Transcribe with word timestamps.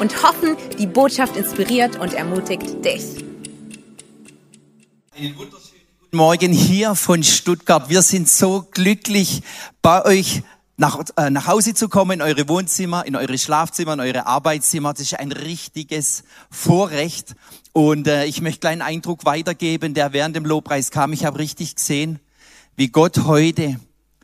und 0.00 0.22
hoffen, 0.22 0.56
die 0.78 0.86
Botschaft 0.86 1.36
inspiriert 1.36 1.96
und 1.96 2.14
ermutigt 2.14 2.84
dich. 2.84 3.24
Einen 5.14 5.36
wunderschönen 5.36 5.82
guten 6.00 6.16
Morgen 6.16 6.52
hier 6.52 6.94
von 6.94 7.22
Stuttgart. 7.22 7.90
Wir 7.90 8.00
sind 8.00 8.28
so 8.28 8.66
glücklich, 8.70 9.42
bei 9.82 10.04
euch 10.06 10.42
nach, 10.78 10.98
äh, 11.16 11.28
nach 11.28 11.46
Hause 11.46 11.74
zu 11.74 11.90
kommen, 11.90 12.12
in 12.12 12.22
eure 12.22 12.48
Wohnzimmer, 12.48 13.04
in 13.04 13.14
eure 13.14 13.36
Schlafzimmer, 13.36 13.92
in 13.92 14.00
eure 14.00 14.26
Arbeitszimmer. 14.26 14.94
Das 14.94 15.02
ist 15.02 15.20
ein 15.20 15.32
richtiges 15.32 16.24
Vorrecht. 16.50 17.34
Und 17.72 18.08
äh, 18.08 18.24
ich 18.24 18.40
möchte 18.40 18.70
einen 18.70 18.80
Eindruck 18.80 19.26
weitergeben, 19.26 19.92
der 19.92 20.14
während 20.14 20.34
dem 20.34 20.46
Lobpreis 20.46 20.90
kam. 20.90 21.12
Ich 21.12 21.26
habe 21.26 21.38
richtig 21.38 21.76
gesehen, 21.76 22.18
wie 22.74 22.88
Gott 22.88 23.24
heute 23.24 23.78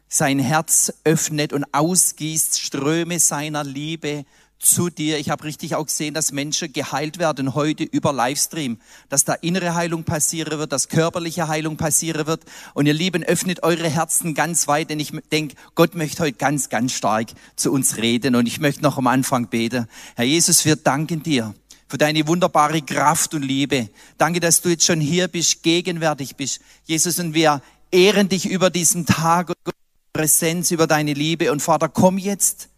sein 0.08 0.38
Herz 0.38 0.95
öffnet 1.04 1.52
und 1.52 1.66
ausgießt 1.72 2.60
Ströme 2.60 3.20
seiner 3.20 3.62
Liebe 3.62 4.24
zu 4.59 4.91
dir. 4.91 5.19
Ich 5.19 5.30
habe 5.30 5.45
richtig 5.45 5.74
auch 5.74 5.87
gesehen, 5.87 6.15
dass 6.15 6.33
Menschen 6.33 6.73
geheilt 6.73 7.19
werden 7.19 7.55
heute 7.55 7.84
über 7.84 8.12
Livestream, 8.12 8.79
dass 9.09 9.24
da 9.24 9.35
innere 9.35 9.74
Heilung 9.74 10.04
passieren 10.04 10.59
wird, 10.59 10.73
dass 10.73 10.88
körperliche 10.88 11.48
Heilung 11.48 11.76
passieren 11.76 12.26
wird. 12.26 12.45
Und 12.74 12.87
ihr 12.87 12.95
Lieben, 12.95 13.23
öffnet 13.23 13.63
eure 13.63 13.88
Herzen 13.88 14.35
ganz 14.35 14.66
weit, 14.68 14.90
denn 14.90 15.01
ich 15.01 15.13
denke, 15.30 15.57
Gott 15.74 15.95
möchte 15.95 16.23
heute 16.23 16.38
ganz, 16.38 16.68
ganz 16.68 16.93
stark 16.93 17.29
zu 17.57 17.73
uns 17.73 17.96
reden. 17.96 18.35
Und 18.35 18.46
ich 18.46 18.60
möchte 18.60 18.82
noch 18.82 18.98
am 18.98 19.07
Anfang 19.07 19.48
beten. 19.48 19.87
Herr 20.15 20.24
Jesus, 20.24 20.65
wir 20.65 20.76
danken 20.76 21.23
dir 21.23 21.54
für 21.88 21.98
deine 21.98 22.26
wunderbare 22.26 22.82
Kraft 22.82 23.35
und 23.35 23.43
Liebe. 23.43 23.91
Danke, 24.18 24.41
dass 24.41 24.60
du 24.60 24.70
jetzt 24.70 24.85
schon 24.85 25.01
hier 25.01 25.29
bist, 25.29 25.63
gegenwärtig 25.63 26.37
bist. 26.37 26.60
Jesus, 26.85 27.18
und 27.18 27.35
wir 27.35 27.63
ehren 27.93 28.29
dich 28.29 28.46
über 28.46 28.70
diesen 28.70 29.07
Tag 29.07 29.51
und 29.51 29.74
Präsenz, 30.13 30.70
über 30.70 30.87
deine 30.87 31.13
Liebe. 31.13 31.52
Und 31.52 31.60
Vater, 31.60 31.88
komm 31.88 32.18
jetzt 32.18 32.68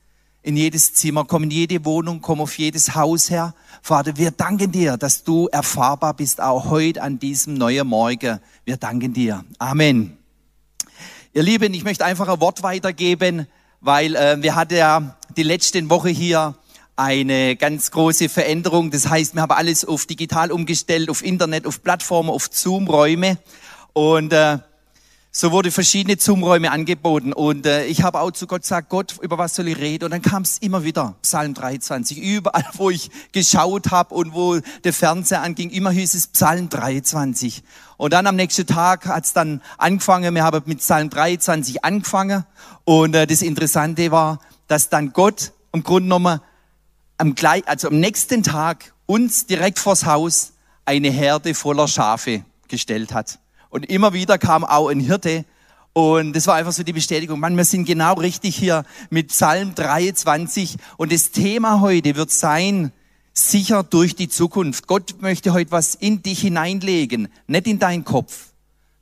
in 0.49 0.57
jedes 0.57 0.95
Zimmer, 0.95 1.27
komm 1.27 1.43
in 1.43 1.51
jede 1.51 1.85
Wohnung, 1.85 2.23
komm 2.23 2.41
auf 2.41 2.57
jedes 2.57 2.95
Haus 2.95 3.29
her. 3.29 3.53
Vater, 3.83 4.17
wir 4.17 4.31
danken 4.31 4.73
dir, 4.73 4.97
dass 4.97 5.23
du 5.23 5.47
erfahrbar 5.49 6.15
bist, 6.15 6.41
auch 6.41 6.71
heute 6.71 7.03
an 7.03 7.19
diesem 7.19 7.53
neuen 7.53 7.87
Morgen. 7.87 8.41
Wir 8.65 8.79
danken 8.79 9.13
dir. 9.13 9.45
Amen. 9.59 10.17
Ihr 11.35 11.43
Lieben, 11.43 11.75
ich 11.75 11.85
möchte 11.85 12.07
einfach 12.07 12.29
ein 12.29 12.41
Wort 12.41 12.63
weitergeben, 12.63 13.47
weil 13.83 14.17
äh, 14.17 14.41
wir 14.41 14.55
hatten 14.55 14.77
ja 14.77 15.19
die 15.37 15.43
letzten 15.43 15.91
Woche 15.91 16.09
hier 16.09 16.55
eine 16.97 17.55
ganz 17.55 17.91
große 17.91 18.31
Veränderung. 18.31 18.91
Das 18.91 19.07
heißt, 19.07 19.35
wir 19.35 19.43
haben 19.43 19.53
alles 19.53 19.85
auf 19.85 20.07
digital 20.07 20.51
umgestellt, 20.51 21.11
auf 21.11 21.23
Internet, 21.23 21.67
auf 21.67 21.83
Plattformen, 21.83 22.31
auf 22.31 22.49
Zoom-Räume. 22.51 23.37
Und 23.93 24.33
äh, 24.33 24.61
so 25.41 25.53
wurde 25.53 25.70
verschiedene 25.70 26.19
Zoom-Räume 26.19 26.72
angeboten 26.72 27.33
und 27.33 27.64
äh, 27.64 27.84
ich 27.84 28.03
habe 28.03 28.19
auch 28.19 28.33
zu 28.33 28.48
Gott 28.48 28.62
gesagt, 28.62 28.89
Gott, 28.89 29.14
über 29.22 29.39
was 29.39 29.55
soll 29.55 29.69
ich 29.69 29.78
reden? 29.78 30.06
Und 30.06 30.11
dann 30.11 30.20
kam 30.20 30.42
es 30.42 30.58
immer 30.58 30.83
wieder, 30.83 31.14
Psalm 31.22 31.55
23, 31.55 32.19
überall, 32.19 32.64
wo 32.72 32.91
ich 32.91 33.08
geschaut 33.30 33.92
habe 33.92 34.17
und 34.17 34.34
wo 34.34 34.58
der 34.83 34.92
Fernseher 34.92 35.42
anging, 35.42 35.70
immer 35.70 35.92
hieß 35.92 36.14
es 36.14 36.27
Psalm 36.27 36.69
23. 36.69 37.62
Und 37.98 38.14
dann 38.14 38.27
am 38.27 38.34
nächsten 38.34 38.67
Tag 38.67 39.06
hat 39.06 39.27
es 39.27 39.33
dann 39.33 39.63
angefangen, 39.77 40.35
wir 40.35 40.42
haben 40.42 40.61
mit 40.67 40.80
Psalm 40.80 41.08
23 41.08 41.84
angefangen 41.84 42.45
und 42.84 43.14
äh, 43.14 43.29
das 43.29 43.40
Interessante 43.40 44.11
war, 44.11 44.40
dass 44.67 44.89
dann 44.89 45.13
Gott 45.13 45.52
im 45.70 45.84
Grunde 45.84 46.07
genommen 46.07 46.40
am, 47.17 47.36
gleich, 47.36 47.63
also 47.68 47.86
am 47.86 48.01
nächsten 48.01 48.42
Tag 48.42 48.92
uns 49.07 49.46
direkt 49.46 49.79
vors 49.79 50.05
Haus 50.05 50.55
eine 50.84 51.11
Herde 51.11 51.55
voller 51.55 51.86
Schafe 51.86 52.45
gestellt 52.67 53.14
hat. 53.14 53.39
Und 53.70 53.86
immer 53.86 54.12
wieder 54.12 54.39
kam 54.39 54.64
auch 54.64 54.89
ein 54.89 55.01
Hirte. 55.01 55.45
Und 55.92 56.34
das 56.34 56.46
war 56.46 56.55
einfach 56.55 56.73
so 56.73 56.83
die 56.83 56.92
Bestätigung. 56.92 57.40
Mann, 57.40 57.56
wir 57.56 57.64
sind 57.64 57.84
genau 57.84 58.14
richtig 58.14 58.56
hier 58.56 58.84
mit 59.11 59.29
Psalm 59.29 59.74
23. 59.74 60.77
Und 60.96 61.12
das 61.12 61.30
Thema 61.30 61.80
heute 61.80 62.17
wird 62.17 62.30
sein, 62.30 62.92
sicher 63.34 63.83
durch 63.83 64.14
die 64.14 64.28
Zukunft. 64.28 64.86
Gott 64.86 65.20
möchte 65.20 65.52
heute 65.52 65.70
was 65.70 65.95
in 65.95 66.23
dich 66.23 66.40
hineinlegen. 66.40 67.28
Nicht 67.46 67.67
in 67.67 67.78
deinen 67.78 68.05
Kopf, 68.05 68.52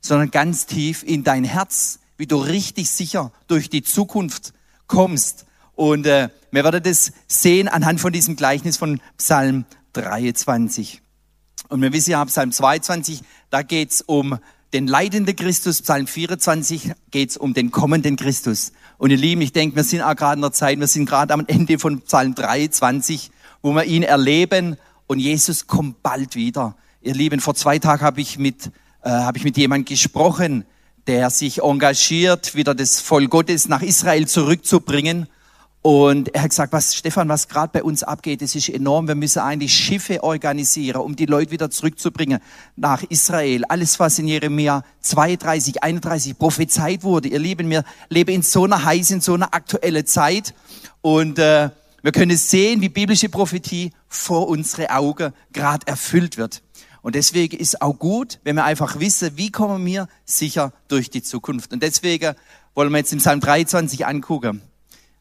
sondern 0.01 0.31
ganz 0.31 0.65
tief 0.65 1.03
in 1.03 1.23
dein 1.23 1.43
Herz, 1.43 1.99
wie 2.17 2.27
du 2.27 2.37
richtig 2.37 2.89
sicher 2.89 3.31
durch 3.47 3.69
die 3.69 3.83
Zukunft 3.83 4.53
kommst. 4.87 5.45
Und 5.75 6.07
äh, 6.07 6.29
wir 6.51 6.63
werden 6.63 6.81
das 6.81 7.11
sehen 7.27 7.67
anhand 7.67 8.01
von 8.01 8.11
diesem 8.11 8.35
Gleichnis 8.35 8.77
von 8.77 8.99
Psalm 9.17 9.65
23. 9.93 11.01
Und 11.69 11.81
wir 11.81 11.93
wissen 11.93 12.11
ja, 12.11 12.25
Psalm 12.25 12.51
22, 12.51 13.21
da 13.49 13.61
geht's 13.61 14.01
um 14.01 14.39
den 14.73 14.87
leidenden 14.87 15.35
Christus, 15.35 15.81
Psalm 15.81 16.07
24 16.07 16.91
geht 17.11 17.29
es 17.29 17.37
um 17.37 17.53
den 17.53 17.71
kommenden 17.71 18.17
Christus. 18.17 18.73
Und 18.97 19.11
ihr 19.11 19.17
Lieben, 19.17 19.41
ich 19.41 19.53
denke, 19.53 19.75
wir 19.75 19.83
sind 19.83 20.01
auch 20.01 20.15
gerade 20.15 20.35
in 20.35 20.41
der 20.41 20.51
Zeit, 20.51 20.79
wir 20.79 20.87
sind 20.87 21.05
gerade 21.05 21.33
am 21.33 21.45
Ende 21.47 21.79
von 21.79 22.01
Psalm 22.01 22.35
23, 22.35 23.31
wo 23.61 23.71
wir 23.73 23.85
ihn 23.85 24.03
erleben 24.03 24.77
und 25.07 25.19
Jesus 25.19 25.67
kommt 25.67 26.03
bald 26.03 26.35
wieder. 26.35 26.75
Ihr 27.01 27.13
Lieben, 27.13 27.39
vor 27.39 27.55
zwei 27.55 27.79
Tagen 27.79 28.01
habe 28.01 28.19
ich 28.19 28.37
mit, 28.37 28.67
äh, 29.03 29.09
habe 29.09 29.37
ich 29.37 29.45
mit 29.45 29.55
jemandem 29.55 29.85
gesprochen, 29.85 30.65
der 31.07 31.29
sich 31.29 31.61
engagiert, 31.61 32.55
wieder 32.55 32.75
das 32.75 32.99
Volk 32.99 33.29
Gottes 33.29 33.69
nach 33.69 33.81
Israel 33.81 34.27
zurückzubringen. 34.27 35.27
Und 35.81 36.33
er 36.35 36.41
hat 36.41 36.49
gesagt, 36.49 36.73
was 36.73 36.95
Stefan, 36.95 37.29
was 37.29 37.47
gerade 37.47 37.71
bei 37.71 37.83
uns 37.83 38.03
abgeht, 38.03 38.41
das 38.41 38.55
ist 38.55 38.67
enorm. 38.67 39.07
Wir 39.07 39.15
müssen 39.15 39.39
eigentlich 39.39 39.73
Schiffe 39.73 40.23
organisieren, 40.23 41.01
um 41.01 41.15
die 41.15 41.25
Leute 41.25 41.51
wieder 41.51 41.69
zurückzubringen 41.69 42.39
nach 42.75 43.03
Israel. 43.03 43.63
Alles, 43.65 43.99
was 43.99 44.19
in 44.19 44.27
Jeremia 44.27 44.83
32, 45.01 45.83
31 45.83 46.37
prophezeit 46.37 47.03
wurde. 47.03 47.29
Ihr 47.29 47.39
Lieben, 47.39 47.69
wir 47.69 47.83
leben 48.09 48.31
in 48.31 48.41
so 48.41 48.65
einer 48.65 48.83
heißen, 48.83 49.17
in 49.17 49.21
so 49.21 49.35
einer 49.35 49.53
aktuellen 49.53 50.05
Zeit. 50.05 50.53
Und 51.01 51.39
äh, 51.39 51.69
wir 52.01 52.11
können 52.11 52.37
sehen, 52.37 52.81
wie 52.81 52.89
biblische 52.89 53.29
Prophetie 53.29 53.91
vor 54.07 54.47
unsere 54.47 54.89
Augen 54.89 55.31
gerade 55.53 55.87
erfüllt 55.87 56.37
wird. 56.37 56.63
Und 57.01 57.15
deswegen 57.15 57.57
ist 57.57 57.81
auch 57.81 57.97
gut, 57.97 58.39
wenn 58.43 58.57
wir 58.57 58.65
einfach 58.65 58.99
wissen, 58.99 59.31
wie 59.37 59.51
kommen 59.51 59.85
wir 59.85 60.09
sicher 60.25 60.73
durch 60.89 61.09
die 61.09 61.23
Zukunft. 61.23 61.71
Und 61.71 61.81
deswegen 61.81 62.35
wollen 62.75 62.91
wir 62.91 62.97
jetzt 62.97 63.13
im 63.13 63.19
Psalm 63.19 63.39
23 63.39 64.05
angucken. 64.05 64.61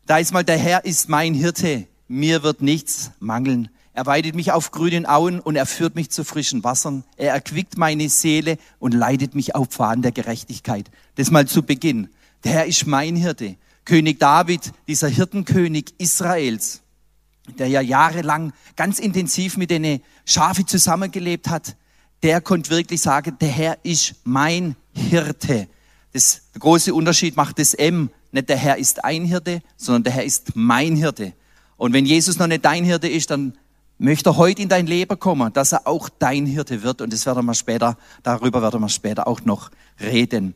Da 0.06 0.18
ist 0.18 0.32
mal, 0.32 0.44
der 0.44 0.56
Herr 0.56 0.84
ist 0.84 1.08
mein 1.08 1.34
Hirte, 1.34 1.88
mir 2.06 2.44
wird 2.44 2.62
nichts 2.62 3.10
mangeln. 3.18 3.68
Er 3.92 4.06
weidet 4.06 4.36
mich 4.36 4.52
auf 4.52 4.70
grünen 4.70 5.04
Auen 5.04 5.40
und 5.40 5.56
er 5.56 5.66
führt 5.66 5.96
mich 5.96 6.10
zu 6.10 6.22
frischen 6.22 6.62
Wassern. 6.62 7.02
Er 7.16 7.32
erquickt 7.32 7.76
meine 7.76 8.08
Seele 8.08 8.58
und 8.78 8.94
leitet 8.94 9.34
mich 9.34 9.56
auf 9.56 9.68
Pfaden 9.68 10.02
der 10.02 10.12
Gerechtigkeit. 10.12 10.90
Das 11.16 11.32
mal 11.32 11.48
zu 11.48 11.64
Beginn. 11.64 12.08
Der 12.44 12.52
Herr 12.52 12.66
ist 12.66 12.86
mein 12.86 13.16
Hirte. 13.16 13.56
König 13.84 14.20
David, 14.20 14.72
dieser 14.86 15.08
Hirtenkönig 15.08 15.94
Israels, 15.98 16.82
der 17.58 17.66
ja 17.66 17.80
jahrelang 17.80 18.52
ganz 18.76 19.00
intensiv 19.00 19.56
mit 19.56 19.70
den 19.70 20.00
Schafe 20.24 20.64
zusammengelebt 20.64 21.48
hat, 21.48 21.74
der 22.22 22.40
konnte 22.40 22.70
wirklich 22.70 23.00
sagen, 23.00 23.36
der 23.40 23.48
Herr 23.48 23.78
ist 23.82 24.14
mein 24.22 24.76
Hirte. 24.92 25.66
Das, 26.12 26.42
der 26.54 26.60
große 26.60 26.94
Unterschied 26.94 27.36
macht 27.36 27.58
das 27.58 27.74
M 27.74 28.10
nicht 28.32 28.48
der 28.48 28.56
Herr 28.56 28.76
ist 28.76 29.04
ein 29.04 29.24
Hirte, 29.24 29.62
sondern 29.76 30.04
der 30.04 30.12
Herr 30.12 30.24
ist 30.24 30.54
mein 30.54 30.96
Hirte. 30.96 31.32
Und 31.76 31.92
wenn 31.92 32.06
Jesus 32.06 32.38
noch 32.38 32.46
nicht 32.46 32.64
dein 32.64 32.84
Hirte 32.84 33.08
ist, 33.08 33.30
dann 33.30 33.56
möchte 33.98 34.30
er 34.30 34.36
heute 34.36 34.62
in 34.62 34.68
dein 34.68 34.86
Leben 34.86 35.18
kommen, 35.18 35.52
dass 35.52 35.72
er 35.72 35.86
auch 35.86 36.08
dein 36.08 36.46
Hirte 36.46 36.82
wird. 36.82 37.00
Und 37.00 37.12
das 37.12 37.26
werden 37.26 37.44
wir 37.46 37.54
später, 37.54 37.96
darüber 38.22 38.62
werden 38.62 38.80
wir 38.80 38.88
später 38.88 39.26
auch 39.26 39.42
noch 39.42 39.70
reden. 40.00 40.54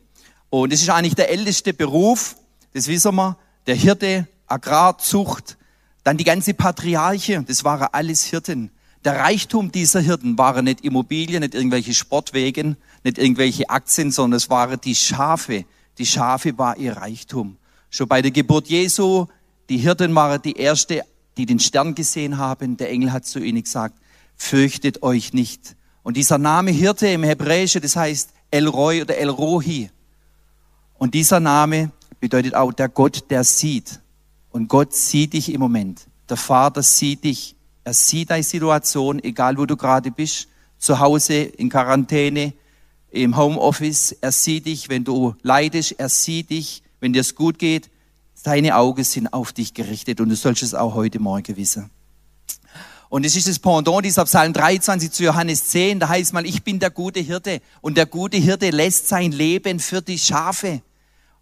Und 0.49 0.73
es 0.73 0.81
ist 0.81 0.89
eigentlich 0.89 1.15
der 1.15 1.29
älteste 1.29 1.73
Beruf, 1.73 2.35
das 2.73 2.87
wissen 2.87 3.15
wir, 3.15 3.37
der 3.67 3.75
Hirte, 3.75 4.27
Agrarzucht, 4.47 5.57
dann 6.03 6.17
die 6.17 6.23
ganze 6.23 6.53
Patriarche, 6.53 7.43
das 7.47 7.63
waren 7.63 7.87
alles 7.91 8.25
Hirten. 8.25 8.71
Der 9.03 9.17
Reichtum 9.19 9.71
dieser 9.71 9.99
Hirten 9.99 10.37
waren 10.37 10.65
nicht 10.65 10.81
Immobilien, 10.81 11.41
nicht 11.41 11.55
irgendwelche 11.55 11.93
Sportwegen, 11.93 12.77
nicht 13.03 13.17
irgendwelche 13.17 13.69
Aktien, 13.69 14.11
sondern 14.11 14.37
es 14.37 14.49
waren 14.49 14.79
die 14.81 14.93
Schafe. 14.93 15.65
Die 15.97 16.05
Schafe 16.05 16.57
war 16.57 16.77
ihr 16.77 16.97
Reichtum. 16.97 17.57
Schon 17.93 18.07
bei 18.07 18.21
der 18.21 18.31
Geburt 18.31 18.69
Jesu, 18.69 19.27
die 19.67 19.77
Hirten 19.77 20.15
waren 20.15 20.41
die 20.41 20.53
Erste, 20.53 21.03
die 21.35 21.45
den 21.45 21.59
Stern 21.59 21.93
gesehen 21.93 22.37
haben. 22.37 22.77
Der 22.77 22.89
Engel 22.89 23.11
hat 23.11 23.25
zu 23.25 23.39
ihnen 23.39 23.61
gesagt, 23.61 23.99
fürchtet 24.37 25.03
euch 25.03 25.33
nicht. 25.33 25.75
Und 26.01 26.15
dieser 26.15 26.37
Name 26.37 26.71
Hirte 26.71 27.07
im 27.07 27.23
Hebräischen, 27.23 27.81
das 27.81 27.97
heißt 27.97 28.29
Elroy 28.49 29.01
oder 29.01 29.17
Elrohi. 29.17 29.89
Und 30.97 31.13
dieser 31.13 31.41
Name 31.41 31.91
bedeutet 32.21 32.55
auch 32.55 32.71
der 32.71 32.87
Gott, 32.87 33.29
der 33.29 33.43
sieht. 33.43 33.99
Und 34.51 34.69
Gott 34.69 34.93
sieht 34.93 35.33
dich 35.33 35.53
im 35.53 35.59
Moment. 35.59 36.07
Der 36.29 36.37
Vater 36.37 36.81
sieht 36.83 37.25
dich 37.25 37.57
Er 37.83 37.93
sieht 37.93 38.29
deine 38.29 38.43
Situation, 38.43 39.21
egal 39.21 39.57
wo 39.57 39.65
du 39.65 39.75
gerade 39.75 40.11
bist, 40.11 40.47
zu 40.77 40.99
Hause, 40.99 41.33
in 41.33 41.69
Quarantäne, 41.69 42.53
im 43.09 43.35
Homeoffice. 43.35 44.13
Er 44.21 44.31
sieht 44.31 44.65
dich, 44.65 44.87
wenn 44.87 45.03
du 45.03 45.35
leidest. 45.41 45.93
Er 45.93 46.07
sieht 46.07 46.51
dich, 46.51 46.83
wenn 47.01 47.11
dir 47.11 47.19
es 47.19 47.35
gut 47.35 47.59
geht. 47.59 47.89
Seine 48.33 48.77
Augen 48.77 49.03
sind 49.03 49.33
auf 49.33 49.51
dich 49.51 49.73
gerichtet 49.73 50.21
und 50.21 50.29
du 50.29 50.35
sollst 50.37 50.63
es 50.63 50.73
auch 50.73 50.95
heute 50.95 51.19
Morgen 51.19 51.57
wissen. 51.57 51.89
Und 53.09 53.25
es 53.25 53.35
ist 53.35 53.49
das 53.49 53.59
Pendant 53.59 54.05
dieser 54.05 54.23
Psalm 54.23 54.53
23 54.53 55.11
zu 55.11 55.23
Johannes 55.23 55.67
10. 55.67 55.99
Da 55.99 56.07
heißt 56.07 56.31
mal, 56.31 56.45
ich 56.45 56.63
bin 56.63 56.79
der 56.79 56.91
gute 56.91 57.19
Hirte 57.19 57.59
und 57.81 57.97
der 57.97 58.05
gute 58.05 58.37
Hirte 58.37 58.69
lässt 58.69 59.09
sein 59.09 59.33
Leben 59.33 59.81
für 59.81 60.01
die 60.01 60.17
Schafe. 60.17 60.81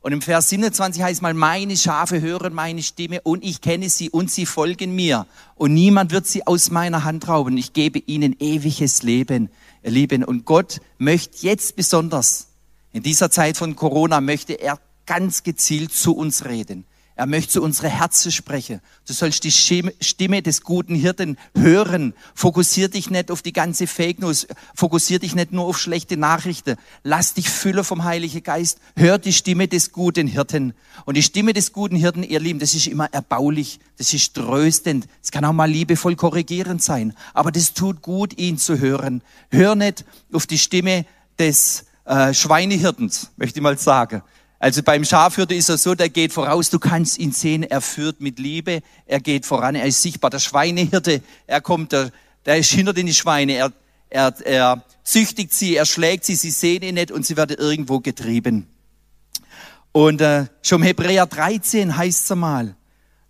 Und 0.02 0.14
im 0.14 0.22
Vers 0.22 0.50
27 0.50 1.04
heißt 1.04 1.22
mal, 1.22 1.36
meine 1.36 1.78
Schafe 1.78 2.22
hören 2.22 2.54
meine 2.54 2.82
Stimme 2.82 3.22
und 3.22 3.44
ich 3.44 3.62
kenne 3.62 3.90
sie 3.90 4.10
und 4.10 4.32
sie 4.32 4.48
folgen 4.48 4.96
mir. 4.96 5.28
Und 5.56 5.74
niemand 5.74 6.12
wird 6.12 6.26
sie 6.26 6.48
aus 6.48 6.72
meiner 6.72 7.04
Hand 7.04 7.28
rauben. 7.28 7.56
Ich 7.58 7.74
gebe 7.74 8.00
ihnen 8.00 8.36
ewiges 8.40 9.04
Leben, 9.04 9.52
ihr 9.84 9.92
Lieben. 9.92 10.24
Und 10.24 10.46
Gott 10.46 10.82
möchte 10.98 11.46
jetzt 11.46 11.76
besonders, 11.76 12.48
in 12.94 13.04
dieser 13.04 13.30
Zeit 13.30 13.58
von 13.58 13.76
Corona, 13.76 14.22
möchte 14.22 14.54
er 14.54 14.80
ganz 15.10 15.42
gezielt 15.42 15.92
zu 15.92 16.16
uns 16.16 16.46
reden. 16.46 16.86
Er 17.16 17.26
möchte 17.26 17.54
zu 17.54 17.64
unsere 17.64 17.90
Herzen 17.90 18.32
sprechen. 18.32 18.80
Du 19.08 19.14
sollst 19.14 19.44
die 19.44 19.52
Stimme 19.52 20.42
des 20.44 20.62
guten 20.62 20.94
Hirten 20.94 21.36
hören. 21.58 22.14
Fokussier 22.36 22.90
dich 22.90 23.10
nicht 23.10 23.32
auf 23.32 23.42
die 23.42 23.52
ganze 23.52 23.88
Fake 23.88 24.20
News. 24.20 24.46
Fokussier 24.76 25.18
dich 25.18 25.34
nicht 25.34 25.52
nur 25.52 25.66
auf 25.66 25.80
schlechte 25.80 26.16
Nachrichten. 26.16 26.78
Lass 27.04 27.34
dich 27.34 27.50
füllen 27.50 27.84
vom 27.84 28.04
Heiligen 28.04 28.44
Geist. 28.44 28.78
Hör 28.96 29.18
die 29.18 29.34
Stimme 29.34 29.68
des 29.68 29.92
guten 29.92 30.28
Hirten. 30.28 30.74
Und 31.06 31.18
die 31.18 31.24
Stimme 31.24 31.54
des 31.54 31.74
guten 31.74 31.96
Hirten, 31.96 32.22
ihr 32.22 32.40
Lieben, 32.40 32.60
das 32.60 32.76
ist 32.76 32.86
immer 32.86 33.12
erbaulich. 33.12 33.80
Das 33.98 34.14
ist 34.14 34.36
tröstend. 34.36 35.08
Es 35.24 35.32
kann 35.32 35.44
auch 35.44 35.54
mal 35.54 35.70
liebevoll 35.70 36.16
korrigierend 36.16 36.84
sein. 36.84 37.16
Aber 37.34 37.52
das 37.52 37.74
tut 37.74 38.04
gut, 38.04 38.38
ihn 38.38 38.60
zu 38.60 38.80
hören. 38.80 39.24
Hör 39.50 39.74
nicht 39.74 40.06
auf 40.32 40.46
die 40.46 40.60
Stimme 40.60 41.06
des 41.40 41.86
äh, 42.06 42.34
Schweinehirtens, 42.34 43.32
möchte 43.38 43.60
ich 43.60 43.64
mal 43.64 43.78
sagen. 43.78 44.22
Also 44.60 44.84
beim 44.84 45.06
Schafhirte 45.06 45.56
ist 45.56 45.70
er 45.70 45.78
so, 45.78 45.96
der 45.96 46.10
geht 46.10 46.34
voraus, 46.34 46.70
du 46.70 46.80
kannst 46.80 47.18
ihn 47.18 47.32
sehen, 47.32 47.64
er 47.64 47.80
führt 47.80 48.20
mit 48.20 48.40
Liebe, 48.40 48.82
er 49.06 49.22
geht 49.22 49.46
voran, 49.46 49.76
er 49.76 49.86
ist 49.86 50.02
sichtbar. 50.02 50.30
Der 50.30 50.40
Schweinehirte, 50.40 51.22
er 51.48 51.62
kommt, 51.62 51.94
der, 51.94 52.12
der 52.46 52.58
ist 52.58 52.70
hinter 52.70 52.92
den 52.92 53.12
Schweine, 53.14 53.54
er, 53.54 53.72
er, 54.10 54.34
er 54.46 54.84
züchtigt 55.06 55.54
sie, 55.54 55.78
er 55.78 55.86
schlägt 55.86 56.26
sie, 56.26 56.36
sie 56.36 56.52
sehen 56.52 56.84
ihn 56.84 56.96
nicht 56.96 57.10
und 57.10 57.26
sie 57.26 57.38
werden 57.38 57.56
irgendwo 57.58 58.02
getrieben. 58.02 58.68
Und 59.94 60.20
äh, 60.20 60.48
schon 60.62 60.84
Hebräer 60.84 61.26
13 61.26 61.96
heißt 61.96 62.26
es 62.26 62.32
einmal, 62.32 62.76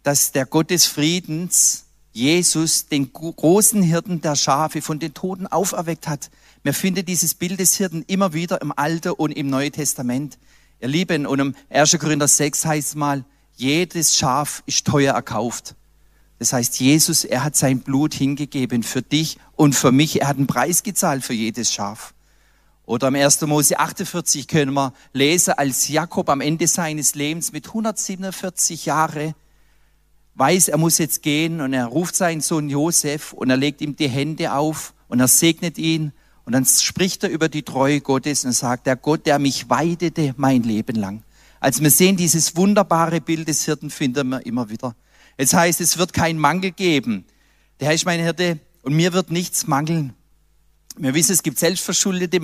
dass 0.02 0.32
der 0.32 0.48
Gott 0.48 0.72
des 0.72 0.88
Friedens, 0.88 1.86
Jesus, 2.12 2.88
den 2.88 3.14
großen 3.14 3.84
Hirten 3.84 4.22
der 4.22 4.36
Schafe 4.36 4.82
von 4.82 5.00
den 5.00 5.14
Toten 5.14 5.46
auferweckt 5.46 6.08
hat. 6.08 6.32
Man 6.64 6.74
findet 6.74 7.08
dieses 7.08 7.36
Bild 7.36 7.60
des 7.60 7.76
Hirten 7.76 8.04
immer 8.08 8.34
wieder 8.34 8.62
im 8.62 8.74
Alten 8.76 9.12
und 9.12 9.32
im 9.32 9.48
Neuen 9.50 9.72
Testament. 9.72 10.40
Ihr 10.82 10.88
Lieben, 10.88 11.26
und 11.26 11.40
im 11.40 11.56
1. 11.70 11.98
Korinther 12.00 12.28
6 12.28 12.66
heißt 12.66 12.96
mal, 12.96 13.26
jedes 13.56 14.16
Schaf 14.16 14.64
ist 14.66 14.88
teuer 14.88 15.14
erkauft. 15.14 15.76
Das 16.38 16.54
heißt, 16.54 16.80
Jesus, 16.80 17.26
er 17.26 17.44
hat 17.44 17.58
sein 17.58 17.82
Blut 17.82 18.14
hingegeben 18.14 18.84
für 18.84 19.02
dich 19.02 19.38
und 19.58 19.76
für 19.76 19.92
mich. 19.92 20.22
Er 20.22 20.30
hat 20.30 20.38
einen 20.38 20.48
Preis 20.48 20.84
gezahlt 20.84 21.26
für 21.26 21.34
jedes 21.34 21.74
Schaf. 21.74 22.14
Oder 22.86 23.10
im 23.10 23.16
1. 23.16 23.42
Mose 23.42 23.78
48 23.78 24.48
können 24.48 24.74
wir 24.74 24.94
lesen, 25.12 25.54
als 25.58 25.90
Jakob 25.90 26.30
am 26.30 26.40
Ende 26.40 26.66
seines 26.68 27.14
Lebens 27.14 27.52
mit 27.52 27.68
147 27.68 28.86
Jahren 28.86 29.36
weiß, 30.36 30.70
er 30.70 30.78
muss 30.78 30.98
jetzt 30.98 31.22
gehen 31.22 31.60
und 31.60 31.74
er 31.74 31.88
ruft 31.88 32.16
seinen 32.16 32.40
Sohn 32.40 32.70
Josef 32.70 33.34
und 33.34 33.50
er 33.50 33.58
legt 33.58 33.82
ihm 33.82 33.98
die 33.98 34.08
Hände 34.08 34.54
auf 34.54 34.94
und 35.10 35.20
er 35.20 35.28
segnet 35.28 35.78
ihn 35.78 36.14
und 36.50 36.54
dann 36.54 36.66
spricht 36.66 37.24
er 37.24 37.30
über 37.30 37.48
die 37.48 37.62
Treue 37.62 38.02
Gottes 38.02 38.44
und 38.44 38.54
sagt, 38.54 38.88
der 38.88 38.96
Gott, 38.96 39.28
der 39.28 39.38
mich 39.38 39.70
weidete 39.70 40.34
mein 40.36 40.64
Leben 40.64 40.96
lang. 40.96 41.22
Als 41.60 41.80
wir 41.80 41.92
sehen, 41.92 42.18
dieses 42.18 42.56
wunderbare 42.56 43.22
Bild 43.22 43.48
des 43.48 43.66
Hirten 43.66 43.92
finden 43.92 44.30
wir 44.30 44.44
immer 44.48 44.68
wieder. 44.68 44.96
Es 45.38 45.54
heißt, 45.54 45.80
es 45.80 46.00
wird 46.00 46.12
keinen 46.12 46.40
Mangel 46.40 46.72
geben. 46.72 47.24
Der 47.80 47.90
Herr 47.90 47.94
ist 47.94 48.06
mein 48.06 48.20
Hirte 48.20 48.58
und 48.82 48.96
mir 48.96 49.14
wird 49.14 49.30
nichts 49.30 49.68
mangeln. 49.68 50.16
Wir 50.98 51.14
wissen, 51.14 51.34
es 51.34 51.44
gibt 51.44 51.60
selbstverschuldete 51.60 52.42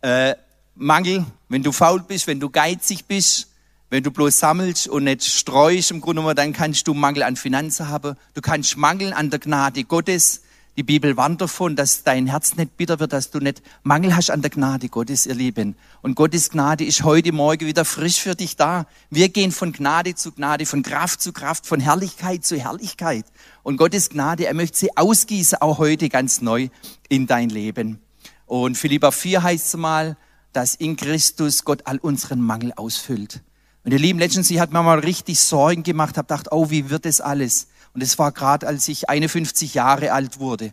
äh, 0.00 0.34
Mangel, 0.74 1.24
wenn 1.48 1.62
du 1.62 1.70
faul 1.70 2.02
bist, 2.02 2.26
wenn 2.26 2.40
du 2.40 2.50
geizig 2.50 3.04
bist, 3.04 3.50
wenn 3.88 4.02
du 4.02 4.10
bloß 4.10 4.36
sammelst 4.36 4.88
und 4.88 5.04
nicht 5.04 5.24
streust, 5.24 5.92
im 5.92 6.00
Grunde 6.00 6.22
genommen, 6.22 6.34
dann 6.34 6.52
kannst 6.52 6.88
du 6.88 6.92
Mangel 6.92 7.22
an 7.22 7.36
Finanzen 7.36 7.88
haben. 7.88 8.16
Du 8.34 8.40
kannst 8.40 8.76
Mangel 8.76 9.12
an 9.12 9.30
der 9.30 9.38
Gnade 9.38 9.84
Gottes. 9.84 10.42
Die 10.78 10.84
Bibel 10.84 11.16
warnt 11.16 11.40
davon, 11.40 11.74
dass 11.74 12.04
dein 12.04 12.28
Herz 12.28 12.54
nicht 12.54 12.76
bitter 12.76 13.00
wird, 13.00 13.12
dass 13.12 13.32
du 13.32 13.40
nicht 13.40 13.62
Mangel 13.82 14.14
hast 14.14 14.30
an 14.30 14.42
der 14.42 14.50
Gnade 14.52 14.88
Gottes, 14.88 15.26
ihr 15.26 15.34
Lieben. 15.34 15.74
Und 16.02 16.14
Gottes 16.14 16.50
Gnade 16.50 16.84
ist 16.84 17.02
heute 17.02 17.32
Morgen 17.32 17.66
wieder 17.66 17.84
frisch 17.84 18.20
für 18.20 18.36
dich 18.36 18.54
da. 18.54 18.86
Wir 19.10 19.28
gehen 19.28 19.50
von 19.50 19.72
Gnade 19.72 20.14
zu 20.14 20.30
Gnade, 20.30 20.66
von 20.66 20.84
Kraft 20.84 21.20
zu 21.20 21.32
Kraft, 21.32 21.66
von 21.66 21.80
Herrlichkeit 21.80 22.44
zu 22.44 22.56
Herrlichkeit. 22.56 23.24
Und 23.64 23.76
Gottes 23.76 24.08
Gnade, 24.08 24.46
er 24.46 24.54
möchte 24.54 24.78
sie 24.78 24.96
ausgießen, 24.96 25.60
auch 25.60 25.78
heute 25.78 26.08
ganz 26.08 26.42
neu 26.42 26.68
in 27.08 27.26
dein 27.26 27.50
Leben. 27.50 27.98
Und 28.46 28.78
Philippa 28.78 29.10
4 29.10 29.42
heißt 29.42 29.66
es 29.66 29.76
mal, 29.76 30.16
dass 30.52 30.76
in 30.76 30.94
Christus 30.94 31.64
Gott 31.64 31.88
all 31.88 31.98
unseren 31.98 32.40
Mangel 32.40 32.72
ausfüllt. 32.76 33.42
Und 33.82 33.90
ihr 33.90 33.98
Lieben, 33.98 34.20
letztens, 34.20 34.48
ich 34.48 34.60
hat 34.60 34.72
mir 34.72 34.84
mal 34.84 35.00
richtig 35.00 35.40
Sorgen 35.40 35.82
gemacht, 35.82 36.16
habe 36.18 36.28
gedacht, 36.28 36.52
oh, 36.52 36.70
wie 36.70 36.88
wird 36.88 37.04
das 37.04 37.20
alles? 37.20 37.66
Und 37.94 38.02
es 38.02 38.18
war 38.18 38.32
gerade, 38.32 38.66
als 38.66 38.88
ich 38.88 39.08
51 39.08 39.74
Jahre 39.74 40.12
alt 40.12 40.38
wurde. 40.38 40.72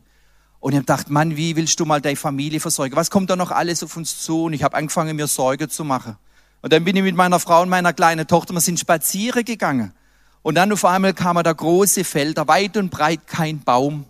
Und 0.60 0.72
ich 0.72 0.78
habe 0.78 0.86
gedacht, 0.86 1.10
Mann, 1.10 1.38
wie 1.38 1.56
willst 1.56 1.80
du 1.80 1.86
mal 1.86 2.02
deine 2.02 2.16
Familie 2.16 2.60
versorgen? 2.60 2.96
Was 2.96 3.12
kommt 3.12 3.30
da 3.30 3.36
noch 3.36 3.52
alles 3.52 3.84
auf 3.84 3.96
uns 3.98 4.24
zu? 4.24 4.46
Und 4.46 4.54
ich 4.54 4.64
habe 4.64 4.76
angefangen, 4.76 5.16
mir 5.16 5.28
Sorge 5.28 5.70
zu 5.70 5.84
machen. 5.84 6.18
Und 6.62 6.74
dann 6.74 6.84
bin 6.84 6.96
ich 6.96 7.04
mit 7.04 7.16
meiner 7.16 7.40
Frau 7.40 7.62
und 7.62 7.70
meiner 7.70 7.94
kleinen 7.94 8.26
Tochter, 8.26 8.54
wir 8.54 8.62
sind 8.62 8.80
spazieren 8.80 9.46
gegangen. 9.46 9.94
Und 10.42 10.56
dann 10.56 10.72
auf 10.72 10.84
einmal 10.86 11.14
kamen 11.14 11.44
da 11.44 11.54
große 11.54 12.04
Felder, 12.04 12.48
weit 12.48 12.78
und 12.78 12.90
breit 12.90 13.28
kein 13.28 13.60
Baum. 13.60 14.06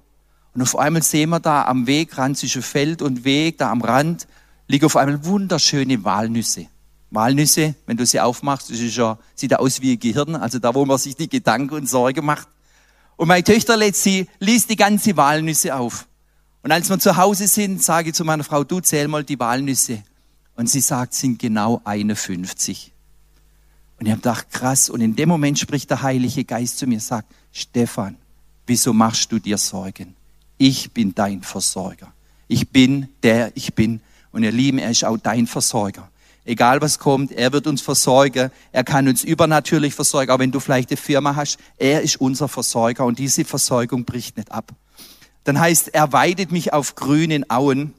Und 0.54 0.62
auf 0.62 0.78
einmal 0.78 1.04
sehen 1.04 1.32
wir 1.32 1.42
da 1.42 1.66
am 1.66 1.88
Wegrand 1.88 2.38
zwischen 2.38 2.62
Feld 2.62 3.02
und 3.02 3.26
Weg, 3.26 3.58
da 3.58 3.72
am 3.72 3.82
Rand, 3.82 4.26
liegen 4.68 4.86
auf 4.86 4.96
einmal 4.96 5.26
wunderschöne 5.26 6.04
Walnüsse. 6.06 6.68
Walnüsse, 7.12 7.76
wenn 7.86 7.98
du 7.98 8.06
sie 8.06 8.20
aufmachst, 8.20 8.70
das 8.70 8.80
ist 8.80 8.96
ja, 8.96 9.18
sieht 9.36 9.52
ja 9.52 9.60
aus 9.60 9.82
wie 9.82 9.94
ein 9.94 10.00
Gehirn, 10.00 10.36
also 10.36 10.60
da, 10.60 10.74
wo 10.74 10.86
man 10.86 10.98
sich 10.98 11.16
die 11.16 11.30
Gedanken 11.30 11.76
und 11.76 11.90
Sorge 11.90 12.22
macht. 12.22 12.48
Und 13.18 13.28
meine 13.28 13.44
Töchter 13.44 13.78
sie, 13.94 14.28
liest 14.40 14.70
die 14.70 14.76
ganze 14.76 15.16
Walnüsse 15.16 15.76
auf. 15.76 16.08
Und 16.64 16.72
als 16.72 16.90
wir 16.90 17.00
zu 17.00 17.16
Hause 17.16 17.48
sind, 17.48 17.84
sage 17.84 18.10
ich 18.10 18.16
zu 18.16 18.26
meiner 18.26 18.44
Frau, 18.44 18.64
du 18.64 18.80
zähl 18.80 19.08
mal 19.08 19.24
die 19.24 19.40
Walnüsse. 19.40 20.04
Und 20.56 20.70
sie 20.70 20.82
sagt, 20.82 21.14
sind 21.14 21.38
genau 21.40 21.82
51. 21.84 22.92
Und 24.00 24.06
ich 24.06 24.12
habe 24.12 24.22
gedacht, 24.22 24.52
krass. 24.52 24.90
Und 24.90 25.02
in 25.02 25.16
dem 25.16 25.30
Moment 25.30 25.60
spricht 25.60 25.90
der 25.90 26.02
Heilige 26.02 26.44
Geist 26.44 26.80
zu 26.80 26.88
mir, 26.88 27.00
sagt, 27.00 27.32
Stefan, 27.52 28.18
wieso 28.66 28.94
machst 28.94 29.32
du 29.32 29.40
dir 29.40 29.58
Sorgen? 29.58 30.16
Ich 30.58 30.92
bin 30.92 31.14
dein 31.14 31.44
Versorger. 31.44 32.12
Ich 32.48 32.70
bin 32.70 33.10
der, 33.24 33.52
ich 33.56 33.74
bin. 33.74 34.02
Und 34.32 34.44
ihr 34.44 34.52
Lieben, 34.52 34.80
er 34.80 34.92
ist 34.92 35.06
auch 35.06 35.18
dein 35.18 35.48
Versorger. 35.48 36.10
Egal 36.46 36.80
was 36.80 37.00
kommt, 37.00 37.32
er 37.32 37.52
wird 37.52 37.66
uns 37.66 37.82
versorgen. 37.82 38.52
Er 38.72 38.84
kann 38.84 39.08
uns 39.08 39.24
übernatürlich 39.24 39.96
versorgen. 39.96 40.32
Auch 40.32 40.40
wenn 40.40 40.52
du 40.52 40.60
vielleicht 40.60 40.92
eine 40.92 40.98
Firma 40.98 41.36
hast, 41.36 41.58
er 41.78 42.02
ist 42.04 42.22
unser 42.22 42.48
Versorger 42.48 43.04
und 43.04 43.18
diese 43.18 43.44
Versorgung 43.46 44.06
bricht 44.06 44.38
nicht 44.38 44.52
ab. 44.52 44.72
Dann 45.44 45.60
heißt, 45.60 45.94
er 45.94 46.14
weidet 46.14 46.52
mich 46.52 46.72
auf 46.72 46.96
grünen 46.96 47.50
Auen. 47.50 47.94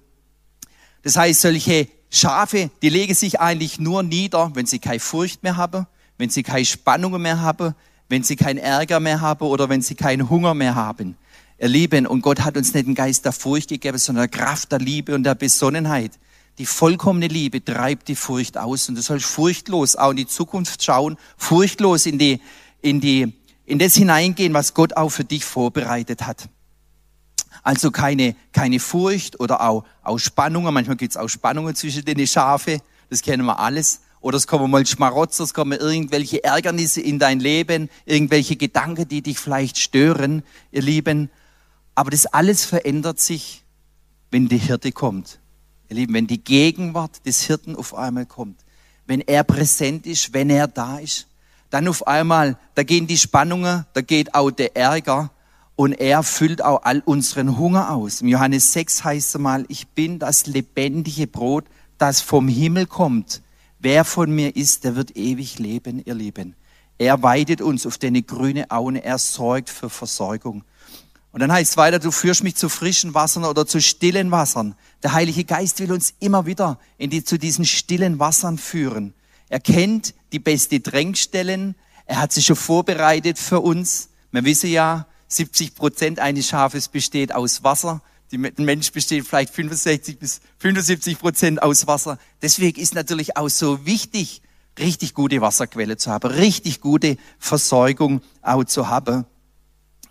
Das 1.02 1.16
heißt, 1.16 1.40
solche 1.40 1.88
Schafe, 2.08 2.70
die 2.82 2.88
legen 2.88 3.14
sich 3.14 3.40
eigentlich 3.40 3.80
nur 3.80 4.04
nieder, 4.04 4.52
wenn 4.54 4.66
sie 4.66 4.78
keine 4.78 5.00
Furcht 5.00 5.42
mehr 5.42 5.56
haben, 5.56 5.86
wenn 6.16 6.30
sie 6.30 6.44
keine 6.44 6.64
Spannungen 6.64 7.22
mehr 7.22 7.40
haben, 7.40 7.74
wenn 8.08 8.22
sie 8.22 8.36
keinen 8.36 8.58
Ärger 8.58 9.00
mehr 9.00 9.20
haben 9.20 9.46
oder 9.46 9.68
wenn 9.68 9.82
sie 9.82 9.96
keinen 9.96 10.30
Hunger 10.30 10.54
mehr 10.54 10.76
haben. 10.76 11.16
Ihr 11.58 11.68
Lieben, 11.68 12.06
und 12.06 12.20
Gott 12.20 12.40
hat 12.40 12.56
uns 12.56 12.74
nicht 12.74 12.86
den 12.86 12.94
Geist 12.94 13.24
der 13.24 13.32
Furcht 13.32 13.70
gegeben, 13.70 13.98
sondern 13.98 14.28
der 14.30 14.38
Kraft 14.38 14.70
der 14.72 14.78
Liebe 14.78 15.14
und 15.14 15.24
der 15.24 15.34
Besonnenheit. 15.34 16.12
Die 16.58 16.66
vollkommene 16.66 17.28
Liebe 17.28 17.62
treibt 17.62 18.08
die 18.08 18.16
Furcht 18.16 18.56
aus 18.56 18.88
und 18.88 18.94
du 18.94 19.02
sollst 19.02 19.26
furchtlos 19.26 19.94
auch 19.96 20.10
in 20.10 20.16
die 20.16 20.26
Zukunft 20.26 20.82
schauen, 20.82 21.18
furchtlos 21.36 22.06
in 22.06 22.18
die, 22.18 22.40
in 22.80 23.00
die, 23.00 23.34
in 23.66 23.78
das 23.78 23.94
hineingehen, 23.94 24.54
was 24.54 24.72
Gott 24.72 24.96
auch 24.96 25.10
für 25.10 25.24
dich 25.24 25.44
vorbereitet 25.44 26.26
hat. 26.26 26.48
Also 27.62 27.90
keine, 27.90 28.36
keine 28.52 28.80
Furcht 28.80 29.38
oder 29.40 29.60
auch, 29.60 29.84
auch 30.02 30.18
Spannungen. 30.18 30.72
Manchmal 30.72 30.96
gibt 30.96 31.12
es 31.12 31.16
auch 31.16 31.28
Spannungen 31.28 31.74
zwischen 31.74 32.04
den 32.04 32.26
Schafe. 32.26 32.78
Das 33.10 33.22
kennen 33.22 33.44
wir 33.44 33.58
alles. 33.58 34.00
Oder 34.20 34.38
es 34.38 34.46
kommen 34.46 34.70
mal 34.70 34.86
Schmarotzer, 34.86 35.44
es 35.44 35.52
kommen 35.52 35.78
irgendwelche 35.78 36.42
Ärgernisse 36.42 37.00
in 37.00 37.18
dein 37.18 37.38
Leben, 37.38 37.90
irgendwelche 38.06 38.56
Gedanken, 38.56 39.06
die 39.06 39.22
dich 39.22 39.38
vielleicht 39.38 39.78
stören, 39.78 40.42
ihr 40.72 40.82
Lieben. 40.82 41.30
Aber 41.94 42.10
das 42.10 42.26
alles 42.26 42.64
verändert 42.64 43.20
sich, 43.20 43.62
wenn 44.30 44.48
die 44.48 44.58
Hirte 44.58 44.90
kommt. 44.90 45.38
Ihr 45.88 45.96
Lieben, 45.96 46.14
wenn 46.14 46.26
die 46.26 46.42
Gegenwart 46.42 47.24
des 47.24 47.42
Hirten 47.42 47.76
auf 47.76 47.94
einmal 47.94 48.26
kommt, 48.26 48.60
wenn 49.06 49.20
er 49.20 49.44
präsent 49.44 50.06
ist, 50.06 50.32
wenn 50.32 50.50
er 50.50 50.66
da 50.66 50.98
ist, 50.98 51.26
dann 51.70 51.88
auf 51.88 52.06
einmal, 52.06 52.58
da 52.74 52.82
gehen 52.82 53.06
die 53.06 53.18
Spannungen, 53.18 53.84
da 53.92 54.00
geht 54.00 54.34
auch 54.34 54.50
der 54.50 54.76
Ärger 54.76 55.30
und 55.76 55.92
er 55.92 56.22
füllt 56.22 56.62
auch 56.64 56.82
all 56.82 57.00
unseren 57.04 57.58
Hunger 57.58 57.90
aus. 57.90 58.22
Im 58.22 58.28
Johannes 58.28 58.72
6 58.72 59.04
heißt 59.04 59.34
es 59.34 59.40
mal, 59.40 59.64
ich 59.68 59.86
bin 59.88 60.18
das 60.18 60.46
lebendige 60.46 61.26
Brot, 61.26 61.66
das 61.98 62.20
vom 62.20 62.48
Himmel 62.48 62.86
kommt. 62.86 63.42
Wer 63.78 64.04
von 64.04 64.34
mir 64.34 64.56
isst, 64.56 64.84
der 64.84 64.96
wird 64.96 65.16
ewig 65.16 65.58
leben, 65.58 66.02
ihr 66.04 66.14
Lieben. 66.14 66.54
Er 66.98 67.22
weidet 67.22 67.60
uns 67.60 67.86
auf 67.86 67.98
deine 67.98 68.22
grüne 68.22 68.70
Aune, 68.70 69.04
er 69.04 69.18
sorgt 69.18 69.68
für 69.68 69.90
Versorgung. 69.90 70.64
Und 71.36 71.40
dann 71.40 71.52
heißt 71.52 71.72
es 71.72 71.76
weiter, 71.76 71.98
du 71.98 72.12
führst 72.12 72.44
mich 72.44 72.56
zu 72.56 72.70
frischen 72.70 73.12
Wassern 73.12 73.44
oder 73.44 73.66
zu 73.66 73.78
stillen 73.82 74.30
Wassern. 74.30 74.74
Der 75.02 75.12
Heilige 75.12 75.44
Geist 75.44 75.80
will 75.80 75.92
uns 75.92 76.14
immer 76.18 76.46
wieder 76.46 76.78
in 76.96 77.10
die, 77.10 77.24
zu 77.24 77.38
diesen 77.38 77.66
stillen 77.66 78.18
Wassern 78.18 78.56
führen. 78.56 79.12
Er 79.50 79.60
kennt 79.60 80.14
die 80.32 80.38
beste 80.38 80.80
Drängstellen. 80.80 81.74
Er 82.06 82.22
hat 82.22 82.32
sich 82.32 82.46
schon 82.46 82.56
vorbereitet 82.56 83.38
für 83.38 83.60
uns. 83.60 84.08
Wir 84.30 84.44
wissen 84.46 84.70
ja, 84.70 85.06
70 85.28 85.74
Prozent 85.74 86.20
eines 86.20 86.48
Schafes 86.48 86.88
besteht 86.88 87.34
aus 87.34 87.62
Wasser. 87.62 88.00
Der 88.32 88.38
Mensch 88.56 88.90
besteht 88.90 89.26
vielleicht 89.26 89.52
65 89.52 90.18
bis 90.18 90.40
75 90.60 91.18
Prozent 91.18 91.62
aus 91.62 91.86
Wasser. 91.86 92.18
Deswegen 92.40 92.80
ist 92.80 92.94
natürlich 92.94 93.36
auch 93.36 93.50
so 93.50 93.84
wichtig, 93.84 94.40
richtig 94.78 95.12
gute 95.12 95.42
Wasserquelle 95.42 95.98
zu 95.98 96.10
haben, 96.10 96.32
richtig 96.32 96.80
gute 96.80 97.18
Versorgung 97.38 98.22
auch 98.40 98.64
zu 98.64 98.88
haben. 98.88 99.26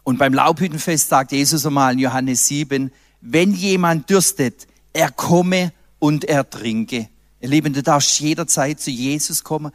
Und 0.05 0.19
beim 0.19 0.33
Laubhüttenfest 0.33 1.09
sagt 1.09 1.31
Jesus 1.31 1.65
einmal 1.65 1.93
in 1.93 1.99
Johannes 1.99 2.45
7, 2.45 2.91
wenn 3.21 3.53
jemand 3.53 4.07
dürstet, 4.07 4.67
er 4.93 5.09
komme 5.09 5.73
und 5.97 6.25
er 6.25 6.47
trinke. 6.47 7.09
Ihr 7.41 7.49
Lieben, 7.49 7.73
du 7.73 7.81
darfst 7.81 8.19
jederzeit 8.19 8.79
zu 8.79 8.91
Jesus 8.91 9.43
kommen 9.43 9.71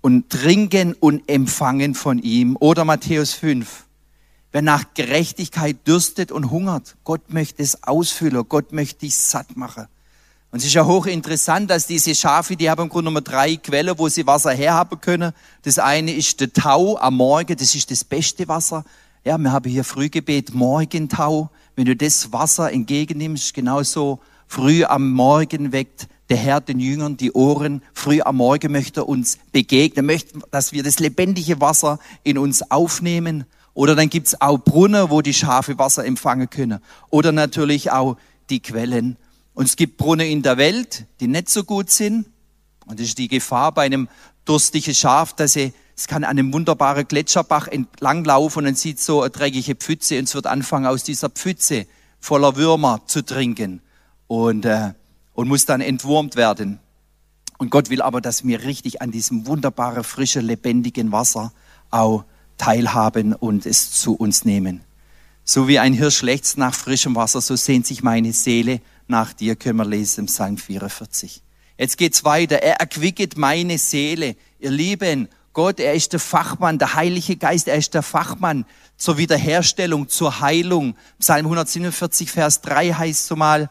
und 0.00 0.30
trinken 0.30 0.94
und 0.94 1.28
empfangen 1.28 1.94
von 1.94 2.18
ihm. 2.18 2.56
Oder 2.58 2.84
Matthäus 2.84 3.34
5. 3.34 3.84
Wer 4.50 4.62
nach 4.62 4.94
Gerechtigkeit 4.94 5.86
dürstet 5.86 6.32
und 6.32 6.50
hungert, 6.50 6.96
Gott 7.04 7.32
möchte 7.32 7.62
es 7.62 7.84
ausfüllen, 7.84 8.44
Gott 8.48 8.72
möchte 8.72 9.00
dich 9.00 9.16
satt 9.16 9.56
machen. 9.56 9.86
Und 10.50 10.58
es 10.58 10.64
ist 10.64 10.74
ja 10.74 10.86
hochinteressant, 10.86 11.70
dass 11.70 11.86
diese 11.86 12.16
Schafe, 12.16 12.56
die 12.56 12.68
haben 12.68 12.82
im 12.82 12.88
Grunde 12.88 13.04
Nummer 13.04 13.20
drei 13.20 13.56
Quellen, 13.56 13.96
wo 13.96 14.08
sie 14.08 14.26
Wasser 14.26 14.50
herhaben 14.50 15.00
können. 15.00 15.32
Das 15.62 15.78
eine 15.78 16.12
ist 16.12 16.40
der 16.40 16.52
Tau 16.52 16.98
am 16.98 17.16
Morgen, 17.16 17.56
das 17.56 17.76
ist 17.76 17.92
das 17.92 18.02
beste 18.02 18.48
Wasser. 18.48 18.84
Ja, 19.24 19.36
wir 19.36 19.50
haben 19.50 19.68
hier 19.68 19.82
Frühgebet, 19.82 20.54
Morgentau. 20.54 21.50
Wenn 21.74 21.86
du 21.86 21.96
das 21.96 22.32
Wasser 22.32 22.72
entgegennimmst, 22.72 23.52
genauso 23.52 24.20
früh 24.46 24.84
am 24.84 25.10
Morgen 25.10 25.72
weckt 25.72 26.06
der 26.28 26.36
Herr 26.36 26.60
den 26.60 26.78
Jüngern 26.78 27.16
die 27.16 27.32
Ohren. 27.32 27.82
Früh 27.92 28.20
am 28.20 28.36
Morgen 28.36 28.70
möchte 28.70 29.00
er 29.00 29.08
uns 29.08 29.38
begegnen, 29.50 30.06
möchte, 30.06 30.38
dass 30.52 30.72
wir 30.72 30.84
das 30.84 31.00
lebendige 31.00 31.60
Wasser 31.60 31.98
in 32.22 32.38
uns 32.38 32.70
aufnehmen. 32.70 33.44
Oder 33.74 33.96
dann 33.96 34.08
gibt's 34.08 34.40
auch 34.40 34.58
Brunnen, 34.58 35.10
wo 35.10 35.20
die 35.20 35.34
Schafe 35.34 35.76
Wasser 35.78 36.04
empfangen 36.04 36.48
können. 36.48 36.78
Oder 37.10 37.32
natürlich 37.32 37.90
auch 37.90 38.16
die 38.50 38.60
Quellen. 38.60 39.16
Und 39.52 39.66
es 39.66 39.74
gibt 39.74 39.96
Brunnen 39.96 40.28
in 40.28 40.42
der 40.42 40.58
Welt, 40.58 41.06
die 41.18 41.26
nicht 41.26 41.48
so 41.48 41.64
gut 41.64 41.90
sind. 41.90 42.26
Und 42.86 43.00
das 43.00 43.08
ist 43.08 43.18
die 43.18 43.28
Gefahr 43.28 43.72
bei 43.72 43.82
einem 43.82 44.08
durstigen 44.44 44.94
Schaf, 44.94 45.32
dass 45.32 45.54
sie 45.54 45.72
es 45.98 46.06
kann 46.06 46.22
an 46.22 46.30
einem 46.30 46.52
wunderbaren 46.52 47.08
Gletscherbach 47.08 47.66
entlanglaufen 47.66 48.68
und 48.68 48.78
sieht 48.78 49.00
so 49.00 49.22
eine 49.22 49.30
dreckige 49.30 49.74
Pfütze 49.74 50.16
und 50.20 50.28
es 50.28 50.34
wird 50.36 50.46
anfangen, 50.46 50.86
aus 50.86 51.02
dieser 51.02 51.28
Pfütze 51.28 51.88
voller 52.20 52.54
Würmer 52.54 53.00
zu 53.06 53.24
trinken 53.24 53.82
und, 54.28 54.64
äh, 54.64 54.92
und 55.34 55.48
muss 55.48 55.66
dann 55.66 55.80
entwurmt 55.80 56.36
werden. 56.36 56.78
Und 57.58 57.70
Gott 57.70 57.90
will 57.90 58.00
aber, 58.00 58.20
dass 58.20 58.46
wir 58.46 58.62
richtig 58.62 59.02
an 59.02 59.10
diesem 59.10 59.48
wunderbaren, 59.48 60.04
frischen, 60.04 60.46
lebendigen 60.46 61.10
Wasser 61.10 61.52
auch 61.90 62.24
teilhaben 62.58 63.34
und 63.34 63.66
es 63.66 63.90
zu 63.90 64.14
uns 64.14 64.44
nehmen. 64.44 64.82
So 65.42 65.66
wie 65.66 65.80
ein 65.80 65.94
Hirsch 65.94 66.22
lechzt 66.22 66.58
nach 66.58 66.74
frischem 66.74 67.16
Wasser, 67.16 67.40
so 67.40 67.56
sehnt 67.56 67.88
sich 67.88 68.04
meine 68.04 68.32
Seele 68.32 68.82
nach 69.08 69.32
dir, 69.32 69.56
können 69.56 69.78
wir 69.78 69.84
lesen 69.84 70.20
im 70.20 70.26
Psalm 70.26 70.58
44. 70.58 71.42
Jetzt 71.76 71.98
geht's 71.98 72.22
weiter. 72.24 72.62
Er 72.62 72.80
erquicket 72.80 73.36
meine 73.36 73.78
Seele. 73.78 74.36
Ihr 74.60 74.70
Lieben, 74.70 75.28
Gott, 75.58 75.80
er 75.80 75.94
ist 75.94 76.12
der 76.12 76.20
Fachmann, 76.20 76.78
der 76.78 76.94
Heilige 76.94 77.34
Geist, 77.34 77.66
er 77.66 77.74
ist 77.74 77.92
der 77.92 78.04
Fachmann 78.04 78.64
zur 78.96 79.18
Wiederherstellung, 79.18 80.08
zur 80.08 80.40
Heilung. 80.40 80.94
Psalm 81.18 81.46
147, 81.46 82.30
Vers 82.30 82.60
3 82.60 82.92
heißt 82.92 83.26
so 83.26 83.34
mal, 83.34 83.68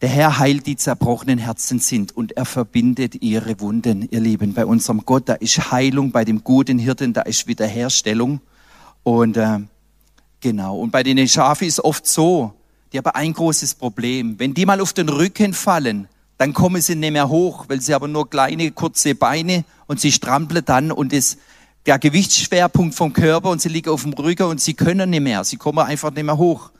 der 0.00 0.08
Herr 0.08 0.38
heilt 0.38 0.68
die 0.68 0.76
zerbrochenen 0.76 1.40
Herzen 1.40 1.80
sind 1.80 2.16
und 2.16 2.36
er 2.36 2.44
verbindet 2.44 3.20
ihre 3.20 3.58
Wunden, 3.58 4.06
ihr 4.08 4.20
Lieben. 4.20 4.54
Bei 4.54 4.64
unserem 4.64 5.04
Gott, 5.04 5.28
da 5.28 5.34
ist 5.34 5.72
Heilung, 5.72 6.12
bei 6.12 6.24
dem 6.24 6.44
guten 6.44 6.78
Hirten, 6.78 7.12
da 7.12 7.22
ist 7.22 7.48
Wiederherstellung. 7.48 8.40
Und 9.02 9.36
äh, 9.36 9.58
genau, 10.38 10.78
und 10.78 10.92
bei 10.92 11.02
den 11.02 11.26
Schafen 11.26 11.66
ist 11.66 11.80
oft 11.80 12.06
so, 12.06 12.52
die 12.92 12.98
haben 12.98 13.10
ein 13.10 13.32
großes 13.32 13.74
Problem. 13.74 14.38
Wenn 14.38 14.54
die 14.54 14.66
mal 14.66 14.80
auf 14.80 14.92
den 14.92 15.08
Rücken 15.08 15.52
fallen, 15.52 16.06
dann 16.38 16.52
kommen 16.52 16.82
sie 16.82 16.94
nicht 16.94 17.12
mehr 17.12 17.28
hoch, 17.28 17.64
weil 17.68 17.80
sie 17.80 17.94
haben 17.94 18.12
nur 18.12 18.28
kleine, 18.28 18.70
kurze 18.70 19.14
Beine 19.14 19.64
und 19.86 20.00
sie 20.00 20.12
strampeln 20.12 20.64
dann 20.64 20.92
und 20.92 21.12
das, 21.12 21.38
der 21.86 21.98
Gewichtsschwerpunkt 21.98 22.94
vom 22.94 23.12
Körper 23.12 23.50
und 23.50 23.62
sie 23.62 23.68
liegen 23.68 23.90
auf 23.90 24.02
dem 24.02 24.12
Rücken 24.12 24.44
und 24.44 24.60
sie 24.60 24.74
können 24.74 25.10
nicht 25.10 25.22
mehr, 25.22 25.44
sie 25.44 25.56
kommen 25.56 25.78
einfach 25.78 26.12
nicht 26.12 26.24
mehr 26.24 26.36
hoch. 26.36 26.70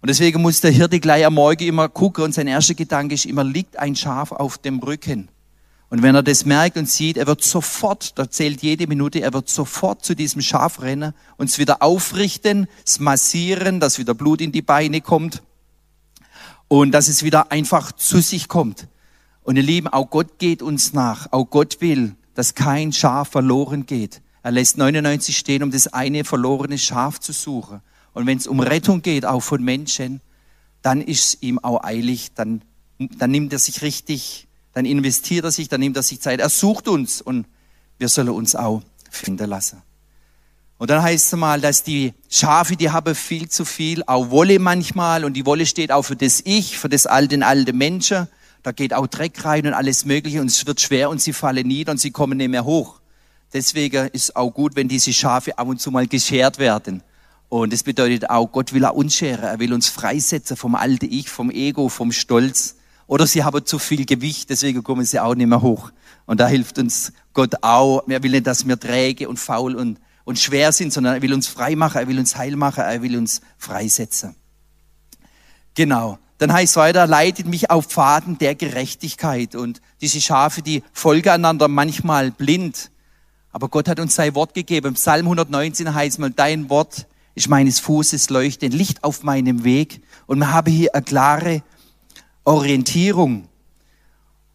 Und 0.00 0.08
deswegen 0.08 0.40
muss 0.40 0.60
der 0.60 0.70
Hirte 0.70 1.00
gleich 1.00 1.26
am 1.26 1.34
Morgen 1.34 1.64
immer 1.64 1.88
gucken 1.88 2.24
und 2.24 2.32
sein 2.32 2.46
erster 2.46 2.74
Gedanke 2.74 3.14
ist 3.14 3.26
immer, 3.26 3.44
liegt 3.44 3.78
ein 3.78 3.96
Schaf 3.96 4.32
auf 4.32 4.58
dem 4.58 4.78
Rücken? 4.78 5.28
Und 5.88 6.02
wenn 6.02 6.14
er 6.14 6.22
das 6.22 6.44
merkt 6.44 6.76
und 6.76 6.88
sieht, 6.88 7.16
er 7.16 7.26
wird 7.26 7.44
sofort, 7.44 8.18
da 8.18 8.28
zählt 8.28 8.62
jede 8.62 8.86
Minute, 8.86 9.20
er 9.20 9.32
wird 9.32 9.48
sofort 9.48 10.04
zu 10.04 10.16
diesem 10.16 10.42
Schaf 10.42 10.82
rennen 10.82 11.12
und 11.36 11.48
es 11.48 11.58
wieder 11.58 11.82
aufrichten, 11.82 12.66
es 12.84 12.98
massieren, 12.98 13.78
dass 13.78 13.98
wieder 13.98 14.14
Blut 14.14 14.40
in 14.40 14.52
die 14.52 14.62
Beine 14.62 15.00
kommt 15.00 15.42
und 16.68 16.92
dass 16.92 17.08
es 17.08 17.22
wieder 17.22 17.52
einfach 17.52 17.92
zu 17.92 18.20
sich 18.20 18.48
kommt. 18.48 18.88
Und 19.42 19.56
ihr 19.56 19.62
Lieben, 19.62 19.88
auch 19.88 20.10
Gott 20.10 20.38
geht 20.38 20.62
uns 20.62 20.92
nach. 20.92 21.32
Auch 21.32 21.44
Gott 21.44 21.80
will, 21.80 22.16
dass 22.34 22.54
kein 22.54 22.92
Schaf 22.92 23.28
verloren 23.28 23.86
geht. 23.86 24.20
Er 24.42 24.50
lässt 24.52 24.76
99 24.78 25.36
stehen, 25.36 25.62
um 25.62 25.70
das 25.70 25.88
eine 25.88 26.24
verlorene 26.24 26.78
Schaf 26.78 27.20
zu 27.20 27.32
suchen. 27.32 27.80
Und 28.12 28.26
wenn 28.26 28.38
es 28.38 28.46
um 28.46 28.60
Rettung 28.60 29.02
geht, 29.02 29.24
auch 29.24 29.40
von 29.40 29.62
Menschen, 29.62 30.20
dann 30.82 31.00
ist 31.00 31.24
es 31.24 31.42
ihm 31.42 31.58
auch 31.58 31.82
eilig, 31.82 32.32
dann, 32.34 32.62
dann 32.98 33.30
nimmt 33.30 33.52
er 33.52 33.58
sich 33.58 33.82
richtig, 33.82 34.46
dann 34.72 34.84
investiert 34.84 35.44
er 35.44 35.50
sich, 35.50 35.68
dann 35.68 35.80
nimmt 35.80 35.96
er 35.96 36.02
sich 36.02 36.20
Zeit. 36.20 36.40
Er 36.40 36.48
sucht 36.48 36.88
uns 36.88 37.20
und 37.20 37.46
wir 37.98 38.08
sollen 38.08 38.28
uns 38.28 38.54
auch 38.54 38.82
finden 39.10 39.48
lassen. 39.48 39.82
Und 40.78 40.90
dann 40.90 41.02
heißt 41.02 41.32
es 41.32 41.38
mal, 41.38 41.60
dass 41.60 41.82
die 41.82 42.12
Schafe, 42.28 42.76
die 42.76 42.90
haben 42.90 43.14
viel 43.14 43.48
zu 43.48 43.64
viel, 43.64 44.02
auch 44.06 44.30
Wolle 44.30 44.58
manchmal. 44.58 45.24
Und 45.24 45.34
die 45.34 45.46
Wolle 45.46 45.64
steht 45.64 45.90
auch 45.90 46.02
für 46.02 46.16
das 46.16 46.42
Ich, 46.44 46.78
für 46.78 46.88
das 46.88 47.06
alte, 47.06 47.44
alte 47.46 47.72
Menschen. 47.72 48.28
Da 48.62 48.72
geht 48.72 48.92
auch 48.92 49.06
Dreck 49.06 49.44
rein 49.44 49.66
und 49.66 49.74
alles 49.74 50.04
Mögliche 50.04 50.40
und 50.40 50.48
es 50.48 50.66
wird 50.66 50.80
schwer 50.80 51.08
und 51.08 51.22
sie 51.22 51.32
fallen 51.32 51.66
nieder 51.66 51.92
und 51.92 51.98
sie 51.98 52.10
kommen 52.10 52.36
nicht 52.36 52.50
mehr 52.50 52.64
hoch. 52.64 53.00
Deswegen 53.52 54.08
ist 54.08 54.34
auch 54.34 54.50
gut, 54.50 54.74
wenn 54.74 54.88
diese 54.88 55.12
Schafe 55.12 55.56
ab 55.56 55.68
und 55.68 55.80
zu 55.80 55.90
mal 55.90 56.06
geschert 56.06 56.58
werden. 56.58 57.02
Und 57.48 57.72
das 57.72 57.84
bedeutet 57.84 58.28
auch, 58.28 58.50
Gott 58.50 58.72
will 58.72 58.84
auch 58.84 58.94
uns 58.94 59.14
scheren. 59.14 59.44
Er 59.44 59.60
will 59.60 59.72
uns 59.72 59.88
freisetzen 59.88 60.56
vom 60.56 60.74
alten 60.74 61.10
Ich, 61.10 61.30
vom 61.30 61.50
Ego, 61.50 61.88
vom 61.88 62.10
Stolz. 62.10 62.74
Oder 63.06 63.26
sie 63.26 63.44
haben 63.44 63.64
zu 63.64 63.78
viel 63.78 64.04
Gewicht, 64.04 64.50
deswegen 64.50 64.82
kommen 64.82 65.04
sie 65.04 65.20
auch 65.20 65.36
nicht 65.36 65.46
mehr 65.46 65.62
hoch. 65.62 65.92
Und 66.26 66.40
da 66.40 66.48
hilft 66.48 66.78
uns 66.78 67.12
Gott 67.34 67.54
auch. 67.62 68.02
Er 68.08 68.22
will 68.24 68.32
nicht, 68.32 68.48
dass 68.48 68.66
wir 68.66 68.78
träge 68.80 69.28
und 69.28 69.38
faul 69.38 69.76
und 69.76 70.00
und 70.26 70.40
schwer 70.40 70.72
sind, 70.72 70.92
sondern 70.92 71.14
er 71.14 71.22
will 71.22 71.32
uns 71.32 71.46
frei 71.46 71.76
machen, 71.76 71.98
er 71.98 72.08
will 72.08 72.18
uns 72.18 72.36
heil 72.36 72.56
machen, 72.56 72.82
er 72.82 73.00
will 73.00 73.16
uns 73.16 73.40
freisetzen. 73.56 74.34
Genau. 75.74 76.18
Dann 76.38 76.52
heißt 76.52 76.72
es 76.72 76.76
weiter, 76.76 77.06
leitet 77.06 77.46
mich 77.46 77.70
auf 77.70 77.86
Pfaden 77.86 78.36
der 78.36 78.56
Gerechtigkeit. 78.56 79.54
Und 79.54 79.80
diese 80.00 80.20
Schafe, 80.20 80.62
die 80.62 80.82
folgen 80.92 81.28
einander 81.28 81.68
manchmal 81.68 82.32
blind. 82.32 82.90
Aber 83.52 83.68
Gott 83.68 83.88
hat 83.88 84.00
uns 84.00 84.16
sein 84.16 84.34
Wort 84.34 84.52
gegeben. 84.52 84.88
Im 84.88 84.94
Psalm 84.94 85.26
119 85.26 85.94
heißt 85.94 86.18
mal, 86.18 86.30
dein 86.30 86.68
Wort 86.68 87.06
ist 87.36 87.48
meines 87.48 87.78
Fußes 87.78 88.28
Leuchten, 88.28 88.72
Licht 88.72 89.04
auf 89.04 89.22
meinem 89.22 89.62
Weg. 89.62 90.02
Und 90.26 90.40
wir 90.40 90.52
haben 90.52 90.70
hier 90.70 90.92
eine 90.92 91.04
klare 91.04 91.62
Orientierung. 92.44 93.48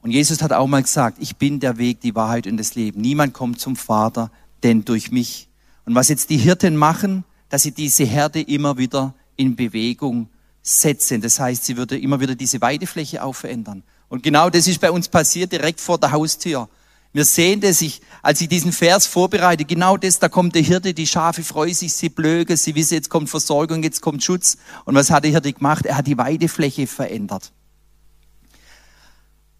Und 0.01 0.11
Jesus 0.11 0.41
hat 0.41 0.51
auch 0.51 0.67
mal 0.67 0.83
gesagt, 0.83 1.17
ich 1.21 1.37
bin 1.37 1.61
der 1.61 1.77
Weg, 1.77 2.01
die 2.01 2.13
Wahrheit 2.13 2.45
und 2.45 2.57
das 2.57 2.75
Leben. 2.75 2.99
Niemand 2.99 3.33
kommt 3.33 3.61
zum 3.61 3.77
Vater, 3.77 4.31
denn 4.63 4.83
durch 4.83 5.11
mich. 5.11 5.47
Und 5.91 5.95
was 5.95 6.07
jetzt 6.07 6.29
die 6.29 6.37
Hirten 6.37 6.77
machen, 6.77 7.25
dass 7.49 7.63
sie 7.63 7.71
diese 7.71 8.05
Herde 8.05 8.39
immer 8.39 8.77
wieder 8.77 9.13
in 9.35 9.57
Bewegung 9.57 10.29
setzen. 10.61 11.19
Das 11.19 11.37
heißt, 11.37 11.65
sie 11.65 11.75
würde 11.75 11.99
immer 11.99 12.21
wieder 12.21 12.33
diese 12.33 12.61
Weidefläche 12.61 13.21
auch 13.21 13.35
verändern. 13.35 13.83
Und 14.07 14.23
genau 14.23 14.49
das 14.49 14.67
ist 14.67 14.79
bei 14.79 14.89
uns 14.89 15.09
passiert, 15.09 15.51
direkt 15.51 15.81
vor 15.81 15.97
der 15.97 16.13
Haustür. 16.13 16.69
Wir 17.11 17.25
sehen 17.25 17.59
das, 17.59 17.81
ich, 17.81 17.99
als 18.21 18.39
ich 18.39 18.47
diesen 18.47 18.71
Vers 18.71 19.05
vorbereite, 19.05 19.65
genau 19.65 19.97
das, 19.97 20.17
da 20.19 20.29
kommt 20.29 20.55
der 20.55 20.61
Hirte, 20.61 20.93
die 20.93 21.05
Schafe 21.05 21.43
freuen 21.43 21.73
sich, 21.73 21.91
sie 21.91 22.07
blögen, 22.07 22.55
sie 22.55 22.73
wissen, 22.73 22.93
jetzt 22.93 23.09
kommt 23.09 23.29
Versorgung, 23.29 23.83
jetzt 23.83 23.99
kommt 23.99 24.23
Schutz. 24.23 24.55
Und 24.85 24.95
was 24.95 25.11
hat 25.11 25.25
der 25.25 25.31
Hirte 25.31 25.51
gemacht? 25.51 25.85
Er 25.85 25.97
hat 25.97 26.07
die 26.07 26.17
Weidefläche 26.17 26.87
verändert. 26.87 27.51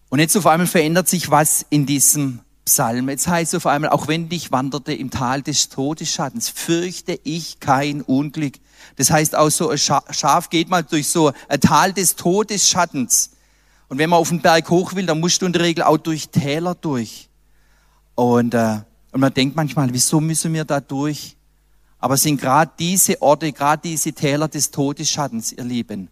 Und 0.08 0.18
jetzt 0.18 0.34
auf 0.34 0.46
einmal 0.46 0.66
verändert 0.66 1.10
sich 1.10 1.30
was 1.30 1.66
in 1.68 1.84
diesem 1.84 2.40
Psalm. 2.64 3.08
Jetzt 3.08 3.28
heißt 3.28 3.54
es 3.54 3.56
auf 3.58 3.66
einmal, 3.66 3.90
auch 3.90 4.08
wenn 4.08 4.28
ich 4.30 4.52
wanderte 4.52 4.92
im 4.92 5.10
Tal 5.10 5.42
des 5.42 5.68
Todesschattens, 5.68 6.48
fürchte 6.48 7.18
ich 7.24 7.60
kein 7.60 8.02
Unglück. 8.02 8.54
Das 8.96 9.10
heißt 9.10 9.36
auch 9.36 9.50
so, 9.50 9.70
ein 9.70 9.78
Schaf 9.78 10.50
geht 10.50 10.68
mal 10.68 10.82
durch 10.82 11.08
so 11.08 11.32
ein 11.48 11.60
Tal 11.60 11.92
des 11.92 12.16
Todesschattens. 12.16 13.30
Und 13.88 13.98
wenn 13.98 14.10
man 14.10 14.20
auf 14.20 14.28
den 14.28 14.40
Berg 14.40 14.70
hoch 14.70 14.94
will, 14.94 15.06
dann 15.06 15.20
musst 15.20 15.42
du 15.42 15.46
in 15.46 15.52
der 15.52 15.62
Regel 15.62 15.84
auch 15.84 15.98
durch 15.98 16.28
Täler 16.28 16.74
durch. 16.74 17.28
Und, 18.14 18.54
äh, 18.54 18.78
und 19.10 19.20
man 19.20 19.34
denkt 19.34 19.56
manchmal, 19.56 19.92
wieso 19.92 20.20
müssen 20.20 20.52
wir 20.54 20.64
da 20.64 20.80
durch? 20.80 21.36
Aber 21.98 22.14
es 22.14 22.22
sind 22.22 22.40
gerade 22.40 22.72
diese 22.78 23.20
Orte, 23.20 23.52
gerade 23.52 23.82
diese 23.82 24.12
Täler 24.12 24.48
des 24.48 24.70
Todesschattens, 24.70 25.52
ihr 25.52 25.64
Lieben, 25.64 26.08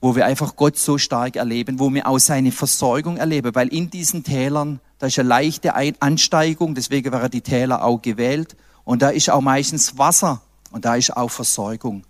wo 0.00 0.14
wir 0.14 0.26
einfach 0.26 0.56
Gott 0.56 0.76
so 0.76 0.98
stark 0.98 1.36
erleben, 1.36 1.78
wo 1.78 1.92
wir 1.92 2.06
auch 2.06 2.18
seine 2.18 2.52
Versorgung 2.52 3.16
erleben, 3.16 3.54
weil 3.54 3.68
in 3.68 3.90
diesen 3.90 4.24
Tälern, 4.24 4.80
da 4.98 5.06
ist 5.06 5.18
eine 5.18 5.28
leichte 5.28 5.74
Ansteigung, 5.74 6.74
deswegen 6.74 7.12
wäre 7.12 7.30
die 7.30 7.40
Täler 7.40 7.84
auch 7.84 8.00
gewählt, 8.02 8.56
und 8.84 9.02
da 9.02 9.08
ist 9.08 9.30
auch 9.30 9.40
meistens 9.40 9.98
Wasser 9.98 10.40
und 10.70 10.84
da 10.84 10.94
ist 10.94 11.16
auch 11.16 11.30
Versorgung. 11.30 12.04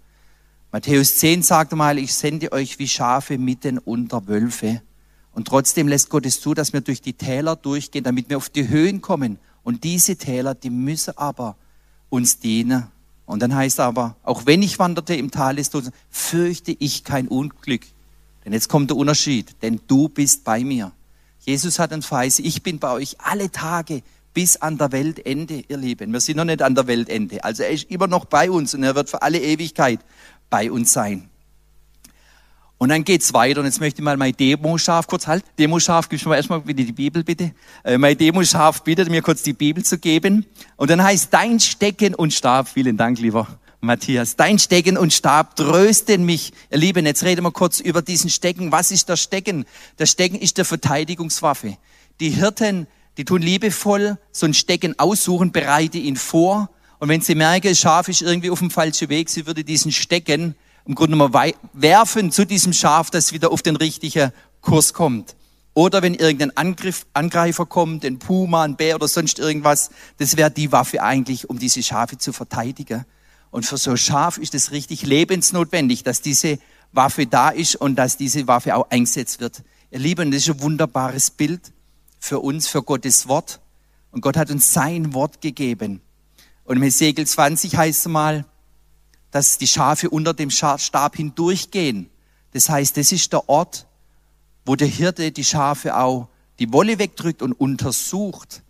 Matthäus 0.73 1.17
10 1.17 1.43
sagt 1.43 1.73
mal, 1.73 1.97
ich 1.97 2.13
sende 2.13 2.53
euch 2.53 2.79
wie 2.79 2.87
Schafe 2.87 3.39
mitten 3.39 3.79
unter 3.79 4.27
Wölfe. 4.27 4.83
Und 5.33 5.49
trotzdem 5.49 5.89
lässt 5.89 6.11
Gott 6.11 6.27
es 6.27 6.41
zu, 6.41 6.53
dass 6.53 6.75
wir 6.75 6.83
durch 6.83 7.01
die 7.01 7.15
Täler 7.15 7.57
durchgehen, 7.57 8.05
damit 8.05 8.29
wir 8.29 8.37
auf 8.37 8.51
die 8.51 8.69
Höhen 8.69 9.01
kommen. 9.01 9.39
Und 9.63 9.85
diese 9.85 10.17
Täler, 10.17 10.55
die 10.55 10.69
müssen 10.69 11.17
aber 11.17 11.57
uns 12.11 12.41
dienen. 12.41 12.89
Und 13.27 13.43
dann 13.43 13.55
heißt 13.55 13.81
aber, 13.81 14.17
auch 14.23 14.47
wenn 14.47 14.63
ich 14.63 14.79
wanderte 14.79 15.15
im 15.15 15.31
Tal 15.31 15.57
des 15.57 15.71
Todes, 15.71 15.91
fürchte 16.11 16.75
ich 16.79 17.05
kein 17.05 17.29
Unglück. 17.29 17.83
Denn 18.45 18.53
jetzt 18.53 18.69
kommt 18.69 18.91
der 18.91 18.97
Unterschied, 18.97 19.57
denn 19.63 19.81
du 19.89 20.09
bist 20.09 20.45
bei 20.45 20.63
mir. 20.63 20.93
Jesus 21.41 21.79
hat 21.79 21.93
uns 21.93 22.07
verheißen, 22.07 22.45
ich 22.45 22.63
bin 22.63 22.79
bei 22.79 22.93
euch 22.93 23.17
alle 23.21 23.51
Tage 23.51 24.03
bis 24.33 24.57
an 24.57 24.79
der 24.79 24.93
Weltende, 24.93 25.65
ihr 25.67 25.77
Lieben. 25.77 26.13
Wir 26.13 26.21
sind 26.21 26.37
noch 26.37 26.45
nicht 26.45 26.63
an 26.63 26.75
der 26.75 26.87
Weltende. 26.87 27.43
Also 27.43 27.65
er 27.65 27.71
ist 27.71 27.91
immer 27.91 28.07
noch 28.07 28.27
bei 28.27 28.51
uns 28.51 28.75
und 28.75 28.83
er 28.83 28.95
wird 28.95 29.11
für 29.11 29.23
alle 29.23 29.41
Ewigkeit 29.41 30.01
bei 30.51 30.71
uns 30.71 30.93
sein. 30.93 31.29
Und 32.79 32.91
dann 32.91 33.05
geht's 33.05 33.33
weiter. 33.33 33.61
Und 33.61 33.67
jetzt 33.67 33.81
möchte 33.81 34.01
ich 34.01 34.05
mal 34.05 34.17
mein 34.17 34.37
Demo-Schaf 34.37 35.07
kurz 35.07 35.27
halten. 35.27 35.49
Demo-Schaf, 35.59 36.09
gibst 36.09 36.27
du 36.27 36.29
mir 36.29 36.37
erstmal 36.37 36.61
bitte 36.61 36.85
die 36.85 36.93
Bibel, 36.93 37.25
bitte. 37.25 37.53
Äh, 37.85 37.97
mein 37.97 38.19
Demo-Schaf 38.19 38.83
bittet 38.83 39.09
mir 39.09 39.23
kurz 39.23 39.43
die 39.43 39.55
Bibel 39.55 39.83
zu 39.83 39.99
geben. 39.99 40.45
Und 40.77 40.91
dann 40.91 41.03
heißt 41.03 41.33
dein 41.33 41.59
Stecken 41.59 42.15
und 42.15 42.35
Stab, 42.35 42.69
vielen 42.69 42.97
Dank, 42.97 43.19
lieber 43.19 43.49
Matthias, 43.81 44.37
dein 44.37 44.59
Stecken 44.59 44.99
und 44.99 45.13
Stab 45.13 45.57
trösten 45.57 46.25
mich. 46.25 46.53
Ihr 46.71 46.79
Lieben, 46.79 47.07
jetzt 47.07 47.23
reden 47.23 47.45
wir 47.45 47.53
kurz 47.53 47.81
über 47.81 48.03
diesen 48.03 48.31
Stecken. 48.31 48.73
Was 48.73 48.91
ist 48.91 49.09
der 49.09 49.17
Stecken? 49.17 49.65
Der 49.99 50.07
Stecken 50.07 50.39
ist 50.39 50.59
der 50.59 50.65
Verteidigungswaffe. 50.65 51.79
Die 52.21 52.31
Hirten, 52.31 52.87
die 53.17 53.25
tun 53.25 53.41
liebevoll 53.41 54.19
so 54.33 54.47
ein 54.47 54.55
Stecken 54.55 54.99
aussuchen, 54.99 55.53
bereite 55.53 55.99
ihn 55.99 56.17
vor 56.17 56.69
und 56.99 57.09
wenn 57.09 57.21
sie 57.21 57.35
merken, 57.35 57.75
Schaf 57.75 58.09
ist 58.09 58.23
irgendwie 58.23 58.51
auf 58.51 58.59
dem 58.59 58.71
falschen 58.71 59.09
Weg, 59.09 59.29
sie 59.29 59.47
würde 59.47 59.65
diesen 59.65 59.93
Stecken 59.93 60.55
im 60.87 60.95
Grunde 60.95 61.17
genommen 61.17 61.53
werfen 61.73 62.31
zu 62.31 62.47
diesem 62.47 62.73
Schaf, 62.73 63.11
das 63.11 63.33
wieder 63.33 63.51
auf 63.51 63.63
den 63.63 63.77
richtigen 63.77 64.33
Kurs 64.61 64.95
kommt. 64.95 65.35
Oder 65.75 66.01
wenn 66.01 66.15
irgendein 66.15 66.57
Angriff, 66.57 67.07
Angreifer 67.13 67.67
kommt, 67.67 68.05
ein 68.05 68.19
Puma, 68.19 68.63
ein 68.63 68.77
Bär 68.77 68.95
oder 68.95 69.09
sonst 69.09 69.39
irgendwas, 69.39 69.91
das 70.17 70.37
wäre 70.37 70.51
die 70.51 70.73
Waffe 70.73 71.03
eigentlich, 71.03 71.51
um 71.51 71.59
diese 71.59 71.83
Schafe 71.83 72.17
zu 72.17 72.33
verteidigen. 72.33 73.05
Und 73.51 73.67
für 73.67 73.77
so 73.77 73.91
ein 73.91 73.99
Schaf 73.99 74.39
ist 74.39 74.55
es 74.55 74.71
richtig 74.71 75.03
lebensnotwendig, 75.03 76.03
dass 76.03 76.23
diese 76.23 76.59
Waffe 76.93 77.27
da 77.27 77.51
ist 77.51 77.77
und 77.77 77.97
dass 77.97 78.17
diese 78.17 78.47
Waffe 78.47 78.75
auch 78.75 78.91
eingesetzt 78.91 79.41
wird. 79.41 79.63
Ihr 79.91 79.99
Lieben, 79.99 80.31
das 80.31 80.43
ist 80.43 80.51
ein 80.51 80.63
wunderbares 80.63 81.31
Bild 81.31 81.73
für 82.19 82.41
uns, 82.41 82.69
für 82.69 82.83
Gottes 82.83 83.29
Wort. 83.29 83.61
Und 84.13 84.23
Gott 84.23 84.37
hat 84.37 84.51
uns 84.51 84.73
sein 84.73 85.13
Wort 85.13 85.43
gegeben. 85.43 86.01
Und 86.65 86.77
im 86.77 86.83
Hesekiel 86.83 87.27
20 87.27 87.77
heißt 87.77 88.07
es 88.07 88.09
mal, 88.11 88.47
dass 89.31 89.59
die 89.59 89.67
Schafe 89.67 90.11
unter 90.11 90.35
dem 90.35 90.51
Stab 90.51 91.17
hindurchgehen. 91.17 92.09
Das 92.53 92.69
heißt, 92.69 92.97
das 92.97 93.13
ist 93.13 93.33
der 93.33 93.49
Ort, 93.49 93.87
wo 94.65 94.77
der 94.77 94.89
Hirte 94.89 95.31
die 95.33 95.45
Schafe 95.45 95.97
auch 95.97 96.29
die 96.59 96.73
Wolle 96.73 96.99
wegdrückt 96.99 97.43
und 97.43 97.53
untersucht, 97.53 98.63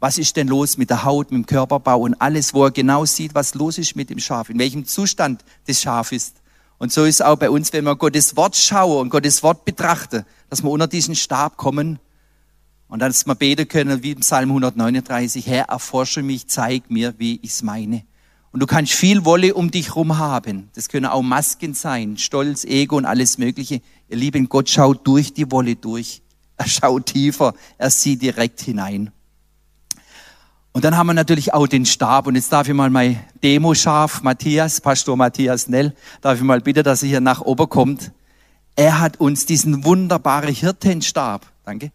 was 0.00 0.18
ist 0.18 0.36
denn 0.36 0.48
los 0.48 0.78
mit 0.78 0.90
der 0.90 1.04
Haut, 1.04 1.30
mit 1.30 1.38
dem 1.38 1.46
Körperbau 1.46 2.00
und 2.00 2.14
alles, 2.14 2.54
wo 2.54 2.64
er 2.64 2.70
genau 2.70 3.04
sieht, 3.04 3.34
was 3.34 3.54
los 3.54 3.78
ist 3.78 3.94
mit 3.94 4.10
dem 4.10 4.18
Schaf, 4.18 4.50
in 4.50 4.58
welchem 4.58 4.84
Zustand 4.84 5.44
das 5.66 5.80
Schaf 5.80 6.12
ist. 6.12 6.36
Und 6.78 6.92
so 6.92 7.04
ist 7.04 7.24
auch 7.24 7.36
bei 7.36 7.50
uns, 7.50 7.72
wenn 7.72 7.84
wir 7.84 7.94
Gottes 7.94 8.36
Wort 8.36 8.56
schauen 8.56 9.02
und 9.02 9.10
Gottes 9.10 9.44
Wort 9.44 9.64
betrachten, 9.64 10.24
dass 10.50 10.64
wir 10.64 10.70
unter 10.70 10.88
diesen 10.88 11.14
Stab 11.14 11.56
kommen 11.56 12.00
und 12.88 12.98
dass 12.98 13.24
wir 13.26 13.36
beten 13.36 13.68
können, 13.68 14.02
wie 14.02 14.10
im 14.10 14.20
Psalm 14.20 14.50
139, 14.50 15.46
Herr, 15.46 15.66
erforsche 15.66 16.22
mich, 16.22 16.48
zeig 16.48 16.90
mir, 16.90 17.14
wie 17.18 17.38
ich's 17.42 17.62
meine. 17.62 18.04
Und 18.52 18.60
du 18.60 18.66
kannst 18.66 18.92
viel 18.92 19.24
Wolle 19.24 19.54
um 19.54 19.70
dich 19.70 19.96
rum 19.96 20.18
haben. 20.18 20.68
Das 20.74 20.88
können 20.88 21.06
auch 21.06 21.22
Masken 21.22 21.72
sein, 21.72 22.18
Stolz, 22.18 22.64
Ego 22.64 22.96
und 22.96 23.06
alles 23.06 23.38
Mögliche. 23.38 23.80
Ihr 24.08 24.16
lieben 24.16 24.48
Gott 24.48 24.68
schaut 24.68 25.06
durch 25.06 25.32
die 25.32 25.50
Wolle 25.50 25.74
durch. 25.74 26.20
Er 26.58 26.68
schaut 26.68 27.06
tiefer. 27.06 27.54
Er 27.78 27.90
sieht 27.90 28.20
direkt 28.20 28.60
hinein. 28.60 29.10
Und 30.72 30.84
dann 30.84 30.96
haben 30.96 31.06
wir 31.06 31.14
natürlich 31.14 31.52
auch 31.52 31.66
den 31.66 31.86
Stab. 31.86 32.26
Und 32.26 32.34
jetzt 32.34 32.52
darf 32.52 32.68
ich 32.68 32.74
mal 32.74 32.90
mein 32.90 33.20
Demo-Schaf, 33.42 34.22
Matthias, 34.22 34.80
Pastor 34.80 35.16
Matthias 35.16 35.68
Nell, 35.68 35.94
darf 36.20 36.38
ich 36.38 36.44
mal 36.44 36.60
bitten, 36.60 36.82
dass 36.82 37.02
er 37.02 37.08
hier 37.08 37.20
nach 37.20 37.40
oben 37.40 37.68
kommt. 37.68 38.12
Er 38.74 39.00
hat 39.00 39.20
uns 39.20 39.44
diesen 39.44 39.84
wunderbaren 39.84 40.54
Hirtenstab, 40.54 41.46
danke, 41.64 41.92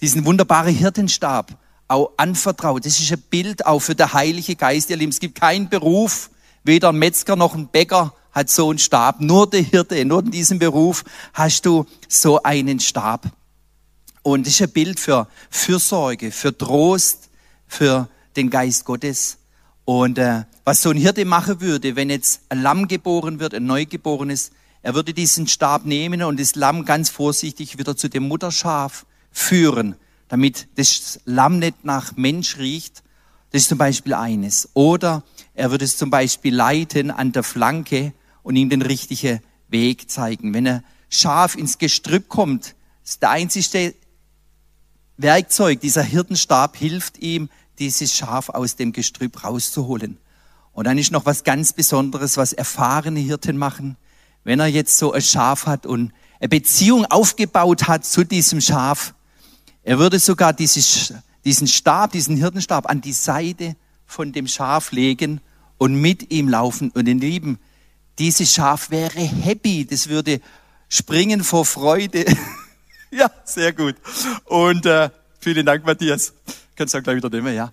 diesen 0.00 0.24
wunderbaren 0.24 0.72
Hirtenstab 0.72 1.58
auch 1.88 2.12
anvertraut. 2.16 2.84
Das 2.86 2.98
ist 2.98 3.12
ein 3.12 3.22
Bild 3.30 3.66
auch 3.66 3.80
für 3.80 3.94
den 3.94 4.12
Heilige 4.12 4.56
Geist, 4.56 4.90
ihr 4.90 4.96
Lieben. 4.96 5.12
Es 5.12 5.20
gibt 5.20 5.38
keinen 5.38 5.68
Beruf, 5.68 6.30
weder 6.64 6.90
ein 6.90 6.98
Metzger 6.98 7.36
noch 7.36 7.54
ein 7.54 7.68
Bäcker 7.68 8.14
hat 8.32 8.48
so 8.50 8.70
einen 8.70 8.78
Stab. 8.78 9.20
Nur 9.20 9.48
der 9.48 9.60
Hirte, 9.60 10.04
nur 10.04 10.20
in 10.20 10.30
diesem 10.30 10.58
Beruf 10.58 11.04
hast 11.34 11.66
du 11.66 11.86
so 12.08 12.42
einen 12.42 12.80
Stab. 12.80 13.30
Und 14.22 14.46
das 14.46 14.54
ist 14.54 14.62
ein 14.62 14.70
Bild 14.70 14.98
für 14.98 15.28
Fürsorge, 15.50 16.30
für 16.30 16.56
Trost, 16.56 17.28
für 17.66 18.08
den 18.36 18.50
Geist 18.50 18.84
Gottes. 18.84 19.38
Und 19.84 20.18
äh, 20.18 20.44
was 20.64 20.82
so 20.82 20.90
ein 20.90 20.96
Hirte 20.96 21.24
machen 21.24 21.60
würde, 21.60 21.96
wenn 21.96 22.08
jetzt 22.08 22.40
ein 22.48 22.62
Lamm 22.62 22.88
geboren 22.88 23.40
wird, 23.40 23.54
ein 23.54 23.66
Neugeborenes, 23.66 24.52
er 24.82 24.94
würde 24.94 25.12
diesen 25.12 25.46
Stab 25.48 25.84
nehmen 25.84 26.22
und 26.22 26.40
das 26.40 26.54
Lamm 26.54 26.84
ganz 26.84 27.10
vorsichtig 27.10 27.78
wieder 27.78 27.96
zu 27.96 28.08
dem 28.08 28.24
Mutterschaf 28.28 29.06
führen, 29.30 29.96
damit 30.32 30.66
das 30.76 31.20
Lamm 31.26 31.58
nicht 31.58 31.84
nach 31.84 32.16
Mensch 32.16 32.56
riecht. 32.56 33.02
Das 33.50 33.60
ist 33.60 33.68
zum 33.68 33.76
Beispiel 33.76 34.14
eines. 34.14 34.70
Oder 34.72 35.24
er 35.52 35.70
würde 35.70 35.84
es 35.84 35.98
zum 35.98 36.08
Beispiel 36.08 36.54
leiten 36.54 37.10
an 37.10 37.32
der 37.32 37.42
Flanke 37.42 38.14
und 38.42 38.56
ihm 38.56 38.70
den 38.70 38.80
richtigen 38.80 39.40
Weg 39.68 40.10
zeigen. 40.10 40.54
Wenn 40.54 40.64
er 40.64 40.82
Schaf 41.10 41.54
ins 41.54 41.76
Gestrüpp 41.76 42.30
kommt, 42.30 42.74
ist 43.04 43.20
der 43.20 43.28
einzige 43.28 43.94
Werkzeug, 45.18 45.82
dieser 45.82 46.02
Hirtenstab 46.02 46.78
hilft 46.78 47.18
ihm, 47.18 47.50
dieses 47.78 48.14
Schaf 48.14 48.48
aus 48.48 48.76
dem 48.76 48.94
Gestrüpp 48.94 49.44
rauszuholen. 49.44 50.16
Und 50.72 50.86
dann 50.86 50.96
ist 50.96 51.12
noch 51.12 51.26
was 51.26 51.44
ganz 51.44 51.74
Besonderes, 51.74 52.38
was 52.38 52.54
erfahrene 52.54 53.20
Hirten 53.20 53.58
machen. 53.58 53.98
Wenn 54.44 54.60
er 54.60 54.66
jetzt 54.66 54.96
so 54.96 55.12
ein 55.12 55.20
Schaf 55.20 55.66
hat 55.66 55.84
und 55.84 56.10
eine 56.40 56.48
Beziehung 56.48 57.04
aufgebaut 57.04 57.86
hat 57.86 58.06
zu 58.06 58.24
diesem 58.24 58.62
Schaf, 58.62 59.12
er 59.82 59.98
würde 59.98 60.18
sogar 60.18 60.52
dieses, 60.52 61.12
diesen 61.44 61.66
Stab, 61.66 62.12
diesen 62.12 62.36
Hirtenstab 62.36 62.88
an 62.88 63.00
die 63.00 63.12
Seite 63.12 63.76
von 64.06 64.32
dem 64.32 64.46
Schaf 64.46 64.92
legen 64.92 65.40
und 65.78 65.94
mit 65.94 66.30
ihm 66.30 66.48
laufen. 66.48 66.90
Und 66.90 67.06
den 67.06 67.18
Lieben, 67.18 67.58
dieses 68.18 68.52
Schaf 68.52 68.90
wäre 68.90 69.18
happy, 69.18 69.84
das 69.84 70.08
würde 70.08 70.40
springen 70.88 71.42
vor 71.42 71.64
Freude. 71.64 72.24
ja, 73.10 73.30
sehr 73.44 73.72
gut. 73.72 73.96
Und 74.44 74.86
äh, 74.86 75.10
vielen 75.40 75.66
Dank, 75.66 75.84
Matthias. 75.84 76.32
Kannst 76.76 76.94
du 76.94 76.98
auch 76.98 77.02
gleich 77.02 77.16
wieder 77.16 77.30
nehmen, 77.30 77.54
ja. 77.54 77.70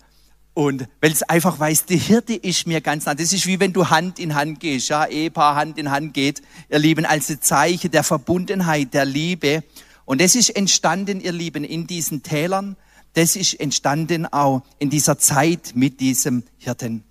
Und 0.52 0.88
weil 1.00 1.12
es 1.12 1.22
einfach 1.22 1.58
weiß, 1.60 1.84
die 1.86 1.96
Hirte 1.96 2.34
ist 2.34 2.66
mir 2.66 2.80
ganz 2.80 3.06
nah. 3.06 3.14
Das 3.14 3.32
ist 3.32 3.46
wie 3.46 3.60
wenn 3.60 3.72
du 3.72 3.88
Hand 3.88 4.18
in 4.18 4.34
Hand 4.34 4.58
gehst, 4.58 4.88
ja, 4.88 5.06
Ehepaar 5.06 5.54
Hand 5.54 5.78
in 5.78 5.90
Hand 5.90 6.12
geht, 6.12 6.42
ihr 6.68 6.78
Lieben, 6.78 7.06
als 7.06 7.40
Zeichen 7.40 7.90
der 7.92 8.02
Verbundenheit, 8.02 8.92
der 8.92 9.04
Liebe. 9.04 9.62
Und 10.10 10.20
das 10.20 10.34
ist 10.34 10.50
entstanden, 10.56 11.20
ihr 11.20 11.30
Lieben, 11.30 11.62
in 11.62 11.86
diesen 11.86 12.24
Tälern. 12.24 12.74
Das 13.12 13.36
ist 13.36 13.54
entstanden 13.60 14.26
auch 14.26 14.62
in 14.80 14.90
dieser 14.90 15.20
Zeit 15.20 15.70
mit 15.76 16.00
diesem 16.00 16.42
Hirten. 16.58 17.04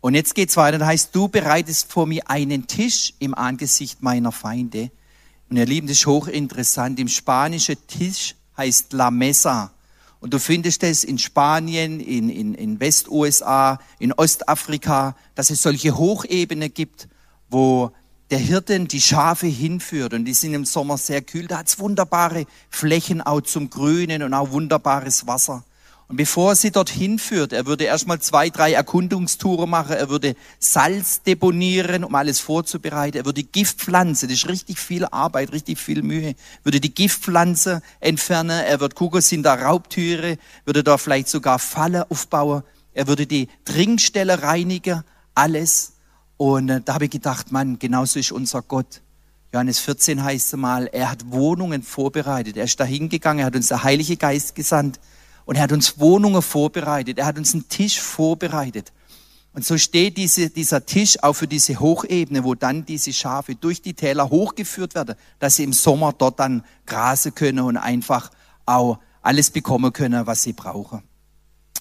Und 0.00 0.14
jetzt 0.14 0.34
geht's 0.34 0.56
weiter. 0.56 0.78
Da 0.78 0.86
heißt, 0.86 1.14
du 1.14 1.28
bereitest 1.28 1.92
vor 1.92 2.06
mir 2.06 2.30
einen 2.30 2.66
Tisch 2.66 3.12
im 3.18 3.34
Angesicht 3.34 4.02
meiner 4.02 4.32
Feinde. 4.32 4.90
Und 5.50 5.58
ihr 5.58 5.66
Lieben, 5.66 5.88
das 5.88 5.98
ist 5.98 6.06
hochinteressant. 6.06 6.98
Im 6.98 7.08
Spanischen 7.08 7.76
Tisch 7.86 8.34
heißt 8.56 8.94
La 8.94 9.10
Mesa. 9.10 9.70
Und 10.20 10.32
du 10.32 10.38
findest 10.38 10.82
es 10.84 11.04
in 11.04 11.18
Spanien, 11.18 12.00
in, 12.00 12.30
in, 12.30 12.54
in 12.54 12.80
West-USA, 12.80 13.78
in 13.98 14.14
Ostafrika, 14.14 15.16
dass 15.34 15.50
es 15.50 15.60
solche 15.60 15.94
Hochebene 15.98 16.70
gibt, 16.70 17.08
wo 17.50 17.92
der 18.30 18.38
Hirten 18.38 18.86
die 18.86 19.00
Schafe 19.00 19.46
hinführt 19.46 20.14
und 20.14 20.24
die 20.24 20.34
sind 20.34 20.54
im 20.54 20.64
Sommer 20.64 20.98
sehr 20.98 21.22
kühl. 21.22 21.46
Da 21.48 21.58
hat's 21.58 21.78
wunderbare 21.78 22.46
Flächen 22.68 23.20
auch 23.20 23.40
zum 23.40 23.70
Grünen 23.70 24.22
und 24.22 24.34
auch 24.34 24.52
wunderbares 24.52 25.26
Wasser. 25.26 25.64
Und 26.06 26.16
bevor 26.16 26.50
er 26.50 26.56
sie 26.56 26.72
dorthin 26.72 27.20
führt, 27.20 27.52
er 27.52 27.66
würde 27.66 27.84
erstmal 27.84 28.20
zwei, 28.20 28.50
drei 28.50 28.72
Erkundungstouren 28.72 29.70
machen, 29.70 29.92
er 29.92 30.08
würde 30.08 30.34
Salz 30.58 31.22
deponieren, 31.22 32.02
um 32.02 32.12
alles 32.16 32.40
vorzubereiten, 32.40 33.18
er 33.18 33.26
würde 33.26 33.44
Giftpflanze, 33.44 34.26
das 34.26 34.38
ist 34.38 34.48
richtig 34.48 34.80
viel 34.80 35.04
Arbeit, 35.04 35.52
richtig 35.52 35.78
viel 35.78 36.02
Mühe, 36.02 36.34
würde 36.64 36.80
die 36.80 36.92
Giftpflanze 36.92 37.80
entfernen, 38.00 38.50
er 38.50 38.80
wird 38.80 38.96
gucken, 38.96 39.20
sind 39.20 39.44
da 39.44 39.54
Raubtüre, 39.54 40.36
würde 40.64 40.82
da 40.82 40.98
vielleicht 40.98 41.28
sogar 41.28 41.60
Falle 41.60 42.10
aufbauen, 42.10 42.64
er 42.92 43.06
würde 43.06 43.28
die 43.28 43.46
Trinkstelle 43.64 44.42
reinigen, 44.42 45.04
alles. 45.36 45.92
Und 46.40 46.70
äh, 46.70 46.80
da 46.82 46.94
habe 46.94 47.04
ich 47.04 47.10
gedacht, 47.10 47.52
Mann, 47.52 47.78
genauso 47.78 48.18
ist 48.18 48.32
unser 48.32 48.62
Gott. 48.62 49.02
Johannes 49.52 49.78
14 49.80 50.24
heißt 50.24 50.54
es 50.54 50.58
mal, 50.58 50.88
er 50.90 51.10
hat 51.10 51.30
Wohnungen 51.30 51.82
vorbereitet. 51.82 52.56
Er 52.56 52.64
ist 52.64 52.80
da 52.80 52.84
hingegangen, 52.84 53.40
er 53.40 53.46
hat 53.48 53.56
uns 53.56 53.68
der 53.68 53.84
Heilige 53.84 54.16
Geist 54.16 54.54
gesandt 54.54 55.00
und 55.44 55.56
er 55.56 55.64
hat 55.64 55.72
uns 55.72 56.00
Wohnungen 56.00 56.40
vorbereitet. 56.40 57.18
Er 57.18 57.26
hat 57.26 57.36
uns 57.36 57.52
einen 57.52 57.68
Tisch 57.68 58.00
vorbereitet. 58.00 58.90
Und 59.52 59.66
so 59.66 59.76
steht 59.76 60.16
diese, 60.16 60.48
dieser 60.48 60.86
Tisch 60.86 61.22
auch 61.22 61.34
für 61.34 61.46
diese 61.46 61.78
Hochebene, 61.78 62.42
wo 62.42 62.54
dann 62.54 62.86
diese 62.86 63.12
Schafe 63.12 63.54
durch 63.54 63.82
die 63.82 63.92
Täler 63.92 64.30
hochgeführt 64.30 64.94
werden, 64.94 65.16
dass 65.40 65.56
sie 65.56 65.64
im 65.64 65.74
Sommer 65.74 66.14
dort 66.14 66.40
dann 66.40 66.64
grasen 66.86 67.34
können 67.34 67.58
und 67.58 67.76
einfach 67.76 68.30
auch 68.64 68.98
alles 69.20 69.50
bekommen 69.50 69.92
können, 69.92 70.26
was 70.26 70.42
sie 70.42 70.54
brauchen. 70.54 71.02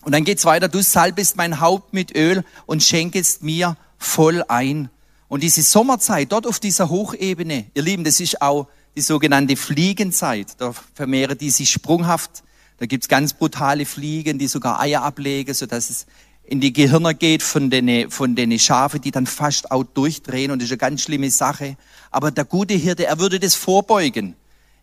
Und 0.01 0.11
dann 0.11 0.25
geht's 0.25 0.43
weiter, 0.43 0.67
du 0.67 0.83
salbest 0.83 1.37
mein 1.37 1.61
Haupt 1.61 1.93
mit 1.93 2.13
Öl 2.13 2.43
und 2.65 2.83
schenkest 2.83 3.41
mir 3.41 3.77
voll 3.99 4.43
ein. 4.47 4.89
Und 5.27 5.43
diese 5.43 5.61
Sommerzeit 5.61 6.31
dort 6.31 6.47
auf 6.47 6.59
dieser 6.59 6.89
Hochebene, 6.89 7.67
ihr 7.75 7.83
Lieben, 7.83 8.03
das 8.03 8.19
ist 8.19 8.41
auch 8.41 8.67
die 8.95 9.01
sogenannte 9.01 9.55
Fliegenzeit. 9.55 10.59
Da 10.59 10.73
vermehren 10.95 11.37
die 11.37 11.51
sich 11.51 11.69
sprunghaft 11.69 12.43
da 12.79 12.85
gibt's 12.85 13.09
ganz 13.09 13.33
brutale 13.33 13.85
Fliegen, 13.85 14.39
die 14.39 14.47
sogar 14.47 14.79
Eier 14.79 15.03
ablegen, 15.03 15.53
so 15.53 15.65
dass 15.65 15.89
es 15.89 16.05
in 16.45 16.61
die 16.61 16.71
Gehirne 16.71 17.13
geht 17.13 17.43
von 17.43 17.69
den, 17.69 18.09
von 18.09 18.35
den 18.35 18.57
Schafe, 18.57 18.99
die 18.99 19.11
dann 19.11 19.27
fast 19.27 19.69
auch 19.69 19.83
durchdrehen. 19.83 20.49
Und 20.49 20.59
das 20.59 20.67
ist 20.67 20.71
eine 20.71 20.77
ganz 20.77 21.01
schlimme 21.01 21.29
Sache. 21.29 21.75
Aber 22.09 22.31
der 22.31 22.45
gute 22.45 22.73
Hirte, 22.73 23.05
er 23.05 23.19
würde 23.19 23.39
das 23.39 23.53
vorbeugen. 23.53 24.35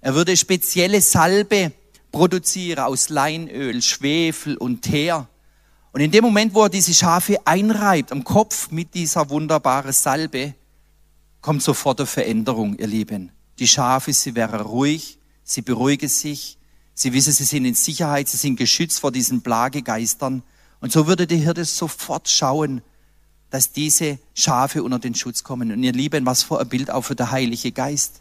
Er 0.03 0.15
würde 0.15 0.37
spezielle 0.37 1.01
Salbe 1.01 1.73
produzieren 2.13 2.81
aus 2.81 3.09
Leinöl, 3.09 3.81
Schwefel 3.81 4.59
und 4.59 4.83
Teer. 4.83 5.27
Und 5.97 6.03
in 6.03 6.11
dem 6.11 6.25
Moment, 6.25 6.53
wo 6.53 6.65
er 6.65 6.69
diese 6.69 6.93
Schafe 6.93 7.39
einreibt 7.47 8.13
am 8.13 8.23
Kopf 8.23 8.71
mit 8.71 8.93
dieser 8.93 9.31
wunderbaren 9.31 9.95
Salbe, 9.95 10.53
kommt 11.41 11.63
sofort 11.63 12.01
eine 12.01 12.07
Veränderung, 12.07 12.77
ihr 12.77 12.87
Lieben. 12.87 13.33
Die 13.59 13.67
Schafe, 13.67 14.13
sie 14.13 14.35
wären 14.35 14.61
ruhig, 14.61 15.19
sie 15.43 15.63
beruhigen 15.63 16.11
sich, 16.11 16.59
Sie 16.93 17.15
wissen, 17.15 17.33
sie 17.33 17.45
sind 17.45 17.65
in 17.65 17.75
Sicherheit, 17.75 18.29
sie 18.29 18.37
sind 18.37 18.57
geschützt 18.57 19.01
vor 19.01 19.11
diesen 19.11 19.41
Plagegeistern. 19.41 20.43
Und 20.81 20.93
so 20.93 21.07
würde 21.07 21.27
der 21.27 21.39
Hirte 21.39 21.65
sofort 21.65 22.29
schauen, 22.29 22.83
dass 23.49 23.73
diese 23.73 24.19
Schafe 24.35 24.83
unter 24.83 24.99
den 24.99 25.15
Schutz 25.15 25.45
kommen. 25.45 25.73
Und 25.73 25.83
ihr 25.83 25.93
Lieben, 25.93 26.27
was 26.27 26.43
für 26.43 26.61
ein 26.61 26.69
Bild 26.69 26.91
auch 26.91 27.05
für 27.05 27.17
der 27.17 27.31
Heilige 27.31 27.73
Geist. 27.73 28.21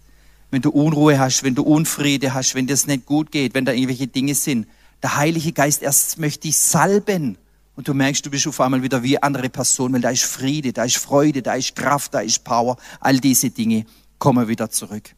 Wenn 0.49 0.61
du 0.61 0.69
Unruhe 0.69 1.19
hast, 1.19 1.43
wenn 1.43 1.55
du 1.55 1.63
Unfriede 1.63 2.33
hast, 2.33 2.55
wenn 2.55 2.67
dir 2.67 2.73
es 2.73 2.87
nicht 2.87 3.05
gut 3.05 3.33
geht, 3.33 3.53
wenn 3.53 3.65
da 3.65 3.73
irgendwelche 3.73 4.07
Dinge 4.07 4.33
sind. 4.33 4.65
Der 5.03 5.17
Heilige 5.17 5.51
Geist 5.51 5.81
erst 5.81 6.19
möchte 6.19 6.47
dich 6.47 6.57
salben. 6.57 7.37
Und 7.75 7.87
du 7.87 7.93
merkst, 7.93 8.25
du 8.25 8.29
bist 8.29 8.47
auf 8.47 8.61
einmal 8.61 8.81
wieder 8.81 9.03
wie 9.03 9.21
andere 9.21 9.49
Person, 9.49 9.93
weil 9.93 10.01
da 10.01 10.09
ist 10.09 10.23
Friede, 10.23 10.71
da 10.71 10.85
ist 10.85 10.97
Freude, 10.97 11.41
da 11.41 11.55
ist 11.55 11.75
Kraft, 11.75 12.13
da 12.13 12.19
ist 12.19 12.43
Power. 12.43 12.77
All 12.99 13.19
diese 13.19 13.49
Dinge 13.49 13.85
kommen 14.17 14.47
wieder 14.47 14.69
zurück. 14.69 15.13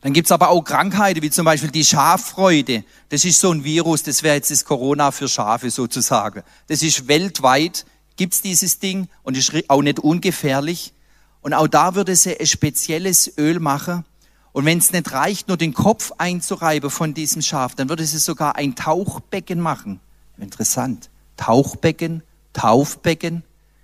Dann 0.00 0.12
gibt's 0.12 0.32
aber 0.32 0.50
auch 0.50 0.62
Krankheiten, 0.62 1.22
wie 1.22 1.30
zum 1.30 1.46
Beispiel 1.46 1.70
die 1.70 1.84
Schaffreude. 1.84 2.84
Das 3.08 3.24
ist 3.24 3.40
so 3.40 3.50
ein 3.52 3.64
Virus, 3.64 4.02
das 4.02 4.22
wäre 4.22 4.34
jetzt 4.34 4.50
das 4.50 4.64
Corona 4.64 5.10
für 5.12 5.28
Schafe 5.28 5.70
sozusagen. 5.70 6.42
Das 6.66 6.82
ist 6.82 7.08
weltweit, 7.08 7.86
gibt's 8.16 8.42
dieses 8.42 8.80
Ding 8.80 9.08
und 9.22 9.36
ist 9.36 9.52
auch 9.68 9.80
nicht 9.80 10.00
ungefährlich. 10.00 10.92
Und 11.40 11.54
auch 11.54 11.68
da 11.68 11.94
würde 11.94 12.16
sie 12.16 12.38
ein 12.38 12.46
spezielles 12.46 13.38
Öl 13.38 13.60
machen. 13.60 14.04
Und 14.52 14.66
wenn 14.66 14.78
es 14.78 14.92
nicht 14.92 15.10
reicht, 15.12 15.48
nur 15.48 15.56
den 15.56 15.72
Kopf 15.72 16.12
einzureiben 16.18 16.90
von 16.90 17.14
diesem 17.14 17.42
Schaf, 17.42 17.74
dann 17.74 17.88
würde 17.88 18.04
sie 18.04 18.18
sogar 18.18 18.56
ein 18.56 18.74
Tauchbecken 18.74 19.60
machen. 19.60 20.00
Interessant. 20.36 21.08
Tauchbecken, 21.36 22.22
Taufbecken. 22.52 23.42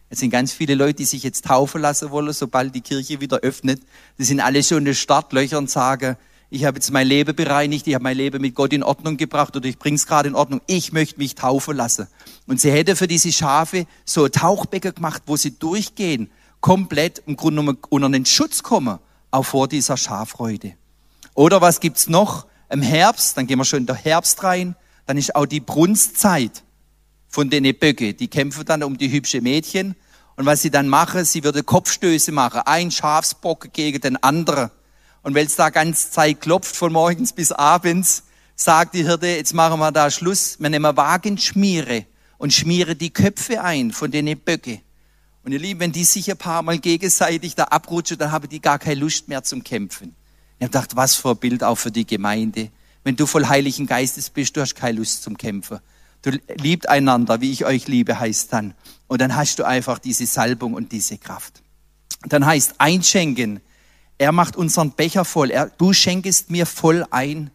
Es 0.08 0.20
sind 0.20 0.30
ganz 0.30 0.52
viele 0.52 0.74
Leute, 0.74 0.94
die 0.94 1.04
sich 1.04 1.22
jetzt 1.22 1.44
taufen 1.44 1.80
lassen 1.80 2.10
wollen, 2.10 2.32
sobald 2.32 2.74
die 2.74 2.80
Kirche 2.80 3.20
wieder 3.20 3.38
öffnet. 3.38 3.80
Die 4.18 4.24
sind 4.24 4.40
alle 4.40 4.62
schon 4.62 4.78
in 4.78 4.84
den 4.86 4.94
Startlöchern 4.94 5.58
und 5.58 5.70
sagen, 5.70 6.16
ich 6.52 6.64
habe 6.64 6.78
jetzt 6.78 6.90
mein 6.90 7.06
Leben 7.06 7.34
bereinigt, 7.36 7.86
ich 7.86 7.94
habe 7.94 8.02
mein 8.02 8.16
Leben 8.16 8.40
mit 8.42 8.56
Gott 8.56 8.72
in 8.72 8.82
Ordnung 8.82 9.16
gebracht 9.16 9.56
oder 9.56 9.68
ich 9.68 9.78
bring's 9.78 10.06
gerade 10.06 10.28
in 10.28 10.34
Ordnung, 10.34 10.60
ich 10.66 10.92
möchte 10.92 11.18
mich 11.18 11.36
taufen 11.36 11.76
lassen. 11.76 12.08
Und 12.48 12.60
sie 12.60 12.72
hätte 12.72 12.96
für 12.96 13.06
diese 13.06 13.32
Schafe 13.32 13.86
so 14.04 14.28
Tauchbecken 14.28 14.96
gemacht, 14.96 15.22
wo 15.26 15.36
sie 15.36 15.56
durchgehen, 15.56 16.28
komplett 16.60 17.22
im 17.26 17.36
Grunde 17.36 17.62
genommen 17.62 17.78
unter 17.88 18.08
den 18.08 18.26
Schutz 18.26 18.64
kommen, 18.64 18.98
auch 19.30 19.44
vor 19.44 19.68
dieser 19.68 19.96
Schafreude. 19.96 20.74
Oder 21.34 21.60
was 21.60 21.78
gibt's 21.78 22.08
noch? 22.08 22.46
Im 22.68 22.82
Herbst, 22.82 23.36
dann 23.36 23.46
gehen 23.46 23.58
wir 23.58 23.64
schon 23.64 23.80
in 23.80 23.86
der 23.86 23.96
Herbst 23.96 24.42
rein, 24.42 24.74
dann 25.06 25.16
ist 25.16 25.36
auch 25.36 25.46
die 25.46 25.60
Brunstzeit 25.60 26.64
von 27.30 27.48
den 27.48 27.62
Böcke. 27.78 28.12
Die 28.12 28.28
kämpfen 28.28 28.66
dann 28.66 28.82
um 28.82 28.98
die 28.98 29.10
hübsche 29.10 29.40
Mädchen. 29.40 29.94
Und 30.36 30.46
was 30.46 30.62
sie 30.62 30.70
dann 30.70 30.88
machen, 30.88 31.24
sie 31.24 31.44
würde 31.44 31.62
Kopfstöße 31.62 32.32
machen. 32.32 32.62
Ein 32.66 32.90
Schafsbock 32.90 33.72
gegen 33.72 34.00
den 34.00 34.22
anderen. 34.22 34.70
Und 35.22 35.34
weil 35.34 35.46
es 35.46 35.56
da 35.56 35.70
ganz 35.70 36.10
Zeit 36.10 36.40
klopft, 36.40 36.74
von 36.76 36.92
morgens 36.92 37.32
bis 37.32 37.52
abends, 37.52 38.24
sagt 38.56 38.94
die 38.94 39.04
Hirte, 39.04 39.28
jetzt 39.28 39.54
machen 39.54 39.78
wir 39.78 39.92
da 39.92 40.10
Schluss. 40.10 40.58
Wir 40.58 40.70
nehmen 40.70 40.96
Wagenschmiere 40.96 42.06
und 42.38 42.52
schmiere 42.52 42.96
die 42.96 43.10
Köpfe 43.10 43.62
ein 43.62 43.92
von 43.92 44.10
den 44.10 44.38
Böcke. 44.38 44.80
Und 45.44 45.52
ihr 45.52 45.58
Lieben, 45.58 45.80
wenn 45.80 45.92
die 45.92 46.04
sich 46.04 46.30
ein 46.30 46.36
paar 46.36 46.62
Mal 46.62 46.78
gegenseitig 46.78 47.54
da 47.54 47.64
abrutschen, 47.64 48.18
dann 48.18 48.32
haben 48.32 48.48
die 48.48 48.60
gar 48.60 48.78
keine 48.78 49.00
Lust 49.00 49.28
mehr 49.28 49.42
zum 49.42 49.62
Kämpfen. 49.62 50.14
Ich 50.58 50.64
habe 50.64 50.72
gedacht, 50.72 50.96
was 50.96 51.14
für 51.14 51.30
ein 51.30 51.36
Bild 51.36 51.62
auch 51.62 51.76
für 51.76 51.90
die 51.90 52.06
Gemeinde. 52.06 52.70
Wenn 53.04 53.16
du 53.16 53.26
voll 53.26 53.46
Heiligen 53.46 53.86
Geistes 53.86 54.28
bist, 54.28 54.56
du 54.56 54.60
hast 54.60 54.74
keine 54.74 54.98
Lust 54.98 55.22
zum 55.22 55.36
Kämpfen. 55.36 55.80
Du 56.22 56.30
liebt 56.56 56.88
einander, 56.88 57.40
wie 57.40 57.50
ich 57.50 57.64
euch 57.64 57.88
liebe, 57.88 58.18
heißt 58.18 58.52
dann. 58.52 58.74
Und 59.06 59.20
dann 59.20 59.36
hast 59.36 59.58
du 59.58 59.64
einfach 59.64 59.98
diese 59.98 60.26
Salbung 60.26 60.74
und 60.74 60.92
diese 60.92 61.18
Kraft. 61.18 61.62
Dann 62.26 62.44
heißt 62.44 62.74
einschenken. 62.78 63.60
Er 64.18 64.32
macht 64.32 64.56
unseren 64.56 64.92
Becher 64.92 65.24
voll. 65.24 65.50
Er, 65.50 65.66
du 65.66 65.92
schenkest 65.92 66.50
mir 66.50 66.66
voll 66.66 67.06
ein. 67.10 67.50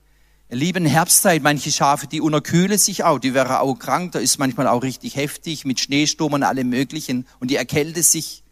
Lieben 0.50 0.86
Herbstzeit, 0.86 1.42
manche 1.42 1.72
Schafe, 1.72 2.08
die 2.08 2.22
unterkühlen 2.22 2.78
sich 2.78 3.04
auch, 3.04 3.18
die 3.18 3.34
wären 3.34 3.52
auch 3.52 3.76
krank, 3.76 4.12
da 4.12 4.20
ist 4.20 4.38
manchmal 4.38 4.68
auch 4.68 4.84
richtig 4.84 5.16
heftig 5.16 5.66
mit 5.66 5.80
Schneesturm 5.80 6.34
und 6.34 6.44
allem 6.44 6.70
möglichen 6.70 7.26
und 7.40 7.50
die 7.50 7.56
erkälte 7.56 8.04
sich. 8.04 8.44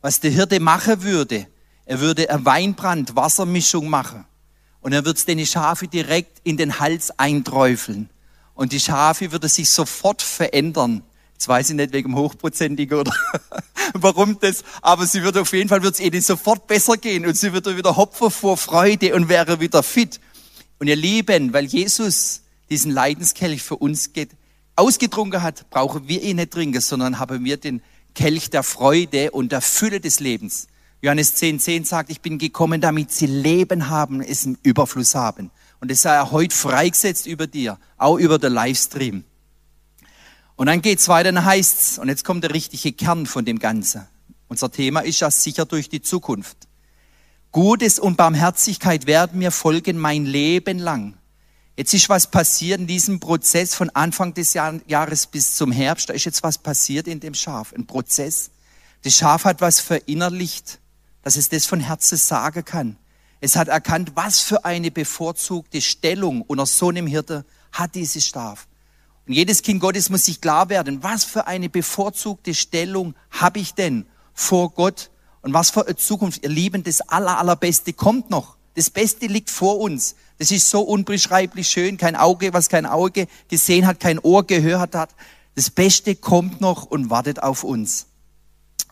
Was 0.00 0.20
der 0.20 0.30
Hirte 0.30 0.60
machen 0.60 1.02
würde, 1.02 1.48
er 1.86 2.00
würde 2.00 2.30
ein 2.30 2.44
Weinbrand, 2.44 3.16
Wassermischung 3.16 3.88
machen 3.88 4.24
und 4.80 4.92
er 4.92 5.04
würde 5.04 5.20
den 5.24 5.44
Schafe 5.44 5.88
direkt 5.88 6.38
in 6.44 6.56
den 6.56 6.78
Hals 6.78 7.18
einträufeln. 7.18 8.08
Und 8.60 8.72
die 8.72 8.80
Schafe 8.80 9.32
würde 9.32 9.48
sich 9.48 9.70
sofort 9.70 10.20
verändern. 10.20 11.02
Jetzt 11.32 11.48
weiß 11.48 11.70
ich 11.70 11.76
nicht 11.76 11.94
wegen 11.94 12.14
Hochprozentigen 12.14 12.98
oder 12.98 13.10
warum 13.94 14.38
das, 14.38 14.64
aber 14.82 15.06
sie 15.06 15.22
würde 15.22 15.40
auf 15.40 15.54
jeden 15.54 15.70
Fall 15.70 15.82
wird 15.82 15.94
es 15.94 16.00
ihnen 16.00 16.20
sofort 16.20 16.66
besser 16.66 16.98
gehen 16.98 17.24
und 17.24 17.38
sie 17.38 17.54
würde 17.54 17.74
wieder 17.78 17.96
hopfen 17.96 18.30
vor 18.30 18.58
Freude 18.58 19.14
und 19.14 19.30
wäre 19.30 19.60
wieder 19.60 19.82
fit. 19.82 20.20
Und 20.78 20.88
ihr 20.88 20.96
Lieben, 20.96 21.54
weil 21.54 21.64
Jesus 21.64 22.42
diesen 22.68 22.90
Leidenskelch 22.90 23.62
für 23.62 23.76
uns 23.76 24.12
geht, 24.12 24.32
ausgetrunken 24.76 25.42
hat, 25.42 25.70
brauchen 25.70 26.06
wir 26.06 26.20
ihn 26.22 26.36
nicht 26.36 26.50
trinken, 26.50 26.82
sondern 26.82 27.18
haben 27.18 27.42
wir 27.42 27.56
den 27.56 27.80
Kelch 28.14 28.50
der 28.50 28.62
Freude 28.62 29.30
und 29.30 29.52
der 29.52 29.62
Fülle 29.62 30.00
des 30.00 30.20
Lebens. 30.20 30.66
Johannes 31.00 31.34
10, 31.36 31.60
10 31.60 31.84
sagt, 31.86 32.10
ich 32.10 32.20
bin 32.20 32.36
gekommen, 32.36 32.82
damit 32.82 33.10
sie 33.10 33.24
Leben 33.24 33.88
haben, 33.88 34.20
es 34.20 34.44
im 34.44 34.58
Überfluss 34.62 35.14
haben. 35.14 35.50
Und 35.80 35.90
das 35.90 36.02
sei 36.02 36.14
er 36.14 36.30
heute 36.30 36.54
freigesetzt 36.54 37.26
über 37.26 37.46
dir, 37.46 37.78
auch 37.96 38.18
über 38.18 38.38
den 38.38 38.52
Livestream. 38.52 39.24
Und 40.56 40.66
dann 40.66 40.82
geht's 40.82 41.08
weiter, 41.08 41.32
dann 41.32 41.44
heißt's, 41.44 41.98
und 41.98 42.08
jetzt 42.08 42.24
kommt 42.24 42.44
der 42.44 42.52
richtige 42.52 42.92
Kern 42.92 43.24
von 43.24 43.46
dem 43.46 43.58
Ganzen. 43.58 44.06
Unser 44.48 44.70
Thema 44.70 45.00
ist 45.00 45.20
ja 45.20 45.30
sicher 45.30 45.64
durch 45.64 45.88
die 45.88 46.02
Zukunft. 46.02 46.68
Gutes 47.52 47.98
und 47.98 48.16
Barmherzigkeit 48.16 49.06
werden 49.06 49.38
mir 49.38 49.52
folgen 49.52 49.98
mein 49.98 50.26
Leben 50.26 50.78
lang. 50.78 51.16
Jetzt 51.76 51.94
ist 51.94 52.10
was 52.10 52.30
passiert 52.30 52.78
in 52.78 52.86
diesem 52.86 53.20
Prozess 53.20 53.74
von 53.74 53.88
Anfang 53.90 54.34
des 54.34 54.52
Jahres 54.52 55.26
bis 55.26 55.54
zum 55.56 55.72
Herbst. 55.72 56.10
Da 56.10 56.12
ist 56.12 56.26
jetzt 56.26 56.42
was 56.42 56.58
passiert 56.58 57.08
in 57.08 57.20
dem 57.20 57.32
Schaf, 57.32 57.72
ein 57.72 57.86
Prozess. 57.86 58.50
Das 59.02 59.14
Schaf 59.14 59.44
hat 59.44 59.62
was 59.62 59.80
verinnerlicht, 59.80 60.78
dass 61.22 61.36
es 61.36 61.48
das 61.48 61.64
von 61.64 61.80
Herzen 61.80 62.18
sagen 62.18 62.64
kann. 62.66 62.96
Es 63.40 63.56
hat 63.56 63.68
erkannt, 63.68 64.12
was 64.14 64.40
für 64.40 64.64
eine 64.64 64.90
bevorzugte 64.90 65.80
Stellung 65.80 66.42
unter 66.42 66.66
so 66.66 66.90
einem 66.90 67.06
Hirte 67.06 67.44
hat 67.72 67.94
dieses 67.94 68.26
Schaf. 68.26 68.66
Und 69.26 69.32
jedes 69.32 69.62
Kind 69.62 69.80
Gottes 69.80 70.10
muss 70.10 70.26
sich 70.26 70.40
klar 70.40 70.68
werden, 70.68 71.02
was 71.02 71.24
für 71.24 71.46
eine 71.46 71.68
bevorzugte 71.68 72.54
Stellung 72.54 73.14
habe 73.30 73.60
ich 73.60 73.74
denn 73.74 74.06
vor 74.34 74.70
Gott 74.70 75.10
und 75.42 75.54
was 75.54 75.70
für 75.70 75.86
eine 75.86 75.96
Zukunft. 75.96 76.42
Ihr 76.42 76.50
Lieben, 76.50 76.82
das 76.82 77.00
aller, 77.00 77.38
allerbeste 77.38 77.92
kommt 77.92 78.28
noch. 78.28 78.56
Das 78.74 78.90
Beste 78.90 79.26
liegt 79.26 79.50
vor 79.50 79.78
uns. 79.78 80.16
Das 80.38 80.50
ist 80.50 80.68
so 80.68 80.82
unbeschreiblich 80.82 81.68
schön. 81.68 81.96
Kein 81.96 82.16
Auge, 82.16 82.52
was 82.52 82.68
kein 82.68 82.86
Auge 82.86 83.26
gesehen 83.48 83.86
hat, 83.86 84.00
kein 84.00 84.18
Ohr 84.18 84.46
gehört 84.46 84.94
hat. 84.94 85.10
Das 85.54 85.70
Beste 85.70 86.14
kommt 86.14 86.60
noch 86.60 86.84
und 86.84 87.10
wartet 87.10 87.42
auf 87.42 87.64
uns. 87.64 88.06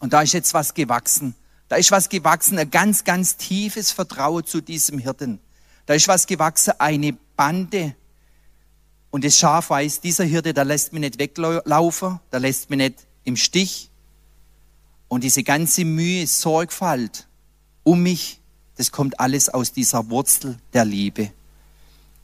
Und 0.00 0.12
da 0.12 0.22
ist 0.22 0.32
jetzt 0.32 0.54
was 0.54 0.74
gewachsen. 0.74 1.34
Da 1.68 1.76
ist 1.76 1.90
was 1.90 2.08
gewachsen, 2.08 2.58
ein 2.58 2.70
ganz, 2.70 3.04
ganz 3.04 3.36
tiefes 3.36 3.92
Vertrauen 3.92 4.44
zu 4.44 4.60
diesem 4.60 4.98
Hirten. 4.98 5.38
Da 5.86 5.94
ist 5.94 6.08
was 6.08 6.26
gewachsen, 6.26 6.74
eine 6.78 7.16
Bande. 7.36 7.94
Und 9.10 9.24
das 9.24 9.38
Schaf 9.38 9.70
weiß, 9.70 10.00
dieser 10.00 10.24
Hirte, 10.24 10.54
da 10.54 10.62
lässt 10.62 10.92
mich 10.92 11.00
nicht 11.00 11.18
weglaufen, 11.18 12.20
da 12.30 12.38
lässt 12.38 12.70
mich 12.70 12.78
nicht 12.78 13.06
im 13.24 13.36
Stich. 13.36 13.90
Und 15.08 15.24
diese 15.24 15.42
ganze 15.42 15.84
Mühe, 15.84 16.26
Sorgfalt 16.26 17.26
um 17.84 18.02
mich, 18.02 18.40
das 18.76 18.92
kommt 18.92 19.18
alles 19.18 19.48
aus 19.48 19.72
dieser 19.72 20.10
Wurzel 20.10 20.58
der 20.74 20.84
Liebe. 20.84 21.32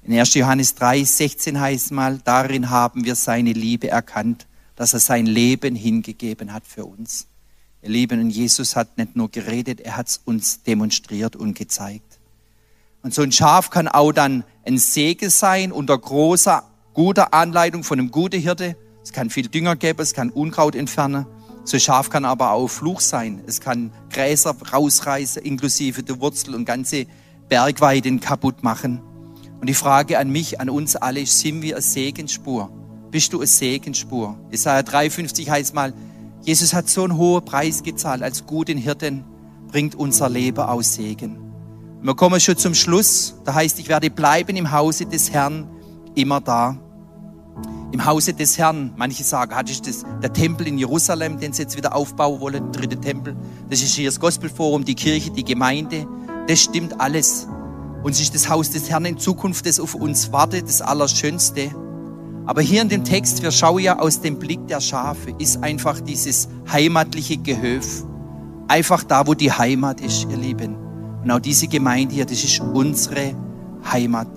In 0.02 0.18
1. 0.18 0.34
Johannes 0.34 0.74
3, 0.74 1.02
16 1.02 1.58
heißt 1.58 1.90
mal, 1.90 2.18
darin 2.18 2.68
haben 2.68 3.04
wir 3.06 3.14
seine 3.14 3.54
Liebe 3.54 3.88
erkannt, 3.88 4.46
dass 4.76 4.92
er 4.92 5.00
sein 5.00 5.24
Leben 5.24 5.74
hingegeben 5.74 6.52
hat 6.52 6.66
für 6.66 6.84
uns. 6.84 7.26
Ihr 7.84 7.90
Lieben, 7.90 8.30
Jesus 8.30 8.76
hat 8.76 8.96
nicht 8.96 9.14
nur 9.14 9.30
geredet, 9.30 9.78
er 9.78 9.98
hat 9.98 10.08
es 10.08 10.20
uns 10.24 10.62
demonstriert 10.62 11.36
und 11.36 11.52
gezeigt. 11.52 12.18
Und 13.02 13.12
so 13.12 13.20
ein 13.20 13.30
Schaf 13.30 13.68
kann 13.68 13.88
auch 13.88 14.10
dann 14.10 14.42
ein 14.64 14.78
Segen 14.78 15.28
sein 15.28 15.70
unter 15.70 15.98
großer, 15.98 16.62
guter 16.94 17.34
Anleitung 17.34 17.84
von 17.84 17.98
einem 17.98 18.10
guten 18.10 18.40
Hirte. 18.40 18.74
Es 19.02 19.12
kann 19.12 19.28
viel 19.28 19.48
Dünger 19.48 19.76
geben, 19.76 20.00
es 20.00 20.14
kann 20.14 20.30
Unkraut 20.30 20.74
entfernen. 20.74 21.26
So 21.64 21.76
ein 21.76 21.80
Schaf 21.80 22.08
kann 22.08 22.24
aber 22.24 22.52
auch 22.52 22.68
Fluch 22.68 23.00
sein. 23.00 23.42
Es 23.46 23.60
kann 23.60 23.92
Gräser 24.10 24.56
rausreißen, 24.72 25.42
inklusive 25.42 26.02
der 26.02 26.18
Wurzel 26.22 26.54
und 26.54 26.64
ganze 26.64 27.04
Bergweiden 27.50 28.18
kaputt 28.18 28.62
machen. 28.62 29.02
Und 29.60 29.66
die 29.66 29.74
Frage 29.74 30.18
an 30.18 30.30
mich, 30.30 30.58
an 30.58 30.70
uns 30.70 30.96
alle 30.96 31.26
sind 31.26 31.60
wir 31.60 31.74
eine 31.74 31.82
Segensspur? 31.82 32.70
Bist 33.10 33.34
du 33.34 33.40
eine 33.40 33.46
Segensspur? 33.46 34.38
Jesaja 34.50 34.82
53 34.82 35.50
heißt 35.50 35.74
mal, 35.74 35.92
Jesus 36.44 36.74
hat 36.74 36.90
so 36.90 37.04
einen 37.04 37.16
hohen 37.16 37.42
Preis 37.42 37.82
gezahlt. 37.82 38.22
Als 38.22 38.46
guten 38.46 38.76
Hirten 38.76 39.24
bringt 39.68 39.94
unser 39.94 40.28
Leben 40.28 40.60
aus 40.60 40.94
Segen. 40.94 41.38
Wir 42.02 42.14
kommen 42.14 42.38
schon 42.38 42.58
zum 42.58 42.74
Schluss. 42.74 43.34
Da 43.44 43.54
heißt, 43.54 43.78
ich 43.78 43.88
werde 43.88 44.10
bleiben 44.10 44.54
im 44.56 44.70
Hause 44.70 45.06
des 45.06 45.32
Herrn 45.32 45.66
immer 46.14 46.42
da. 46.42 46.76
Im 47.92 48.04
Hause 48.04 48.34
des 48.34 48.58
Herrn. 48.58 48.92
Manche 48.96 49.24
sagen, 49.24 49.54
hat 49.54 49.70
ist 49.70 49.86
das 49.86 50.04
der 50.22 50.34
Tempel 50.34 50.66
in 50.66 50.76
Jerusalem, 50.76 51.40
den 51.40 51.54
sie 51.54 51.62
jetzt 51.62 51.78
wieder 51.78 51.94
aufbauen 51.94 52.40
wollen, 52.40 52.70
der 52.72 52.82
dritte 52.82 53.00
Tempel. 53.00 53.34
Das 53.70 53.80
ist 53.82 53.94
hier 53.94 54.10
das 54.10 54.20
Gospelforum, 54.20 54.84
die 54.84 54.96
Kirche, 54.96 55.30
die 55.30 55.44
Gemeinde. 55.44 56.06
Das 56.46 56.60
stimmt 56.60 57.00
alles. 57.00 57.48
Und 58.02 58.12
es 58.12 58.20
ist 58.20 58.34
das 58.34 58.50
Haus 58.50 58.68
des 58.70 58.90
Herrn 58.90 59.06
in 59.06 59.16
Zukunft, 59.16 59.64
das 59.64 59.80
auf 59.80 59.94
uns 59.94 60.30
wartet, 60.30 60.68
das 60.68 60.82
Allerschönste. 60.82 61.70
Aber 62.46 62.60
hier 62.60 62.82
in 62.82 62.88
dem 62.90 63.04
Text, 63.04 63.42
wir 63.42 63.50
schauen 63.50 63.82
ja 63.82 63.98
aus 63.98 64.20
dem 64.20 64.38
Blick 64.38 64.66
der 64.66 64.80
Schafe, 64.80 65.34
ist 65.38 65.62
einfach 65.62 66.00
dieses 66.00 66.48
heimatliche 66.70 67.38
Gehöf. 67.38 68.04
Einfach 68.68 69.02
da, 69.02 69.26
wo 69.26 69.34
die 69.34 69.50
Heimat 69.50 70.00
ist, 70.00 70.26
ihr 70.30 70.36
Lieben. 70.36 70.76
Und 71.22 71.30
auch 71.30 71.38
diese 71.38 71.68
Gemeinde 71.68 72.14
hier, 72.14 72.26
das 72.26 72.44
ist 72.44 72.60
unsere 72.60 73.34
Heimat. 73.90 74.28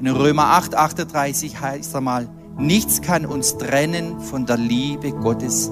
In 0.00 0.06
Römer 0.06 0.44
8, 0.44 0.76
38 0.76 1.60
heißt 1.60 1.94
er 1.94 2.00
mal, 2.00 2.28
nichts 2.56 3.02
kann 3.02 3.26
uns 3.26 3.58
trennen 3.58 4.20
von 4.20 4.46
der 4.46 4.56
Liebe 4.56 5.10
Gottes. 5.10 5.70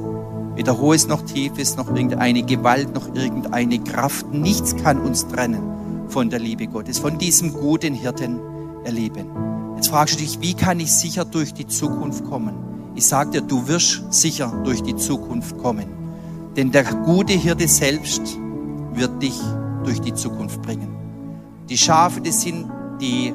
Weder 0.57 0.79
hohes 0.79 1.07
noch 1.07 1.23
tiefes, 1.23 1.77
noch 1.77 1.89
irgendeine 1.89 2.43
Gewalt, 2.43 2.93
noch 2.93 3.15
irgendeine 3.15 3.79
Kraft. 3.79 4.27
Nichts 4.33 4.75
kann 4.77 4.99
uns 4.99 5.29
trennen 5.29 5.63
von 6.09 6.29
der 6.29 6.41
Liebe 6.41 6.67
Gottes, 6.67 6.99
von 6.99 7.19
diesem 7.19 7.53
guten 7.53 7.95
Hirten 7.95 8.41
erleben. 8.85 9.58
Jetzt 9.79 9.91
fragst 9.91 10.17
du 10.17 10.19
dich, 10.19 10.41
wie 10.41 10.55
kann 10.55 10.81
ich 10.81 10.91
sicher 10.91 11.25
durch 11.25 11.55
die 11.55 11.65
Zukunft 11.65 12.25
kommen? 12.25 12.53
Ich 12.97 13.07
sage 13.07 13.31
dir, 13.31 13.43
du 13.43 13.69
wirst 13.69 14.13
sicher 14.13 14.53
durch 14.65 14.83
die 14.83 14.97
Zukunft 14.97 15.57
kommen. 15.59 15.87
Denn 16.57 16.73
der 16.73 16.83
gute 16.83 17.35
Hirte 17.35 17.69
selbst 17.69 18.23
wird 18.95 19.23
dich 19.23 19.39
durch 19.85 20.01
die 20.01 20.13
Zukunft 20.13 20.61
bringen. 20.63 20.89
Die 21.69 21.79
Schafe, 21.79 22.21
das 22.21 22.43
sind 22.43 22.69
die 23.01 23.33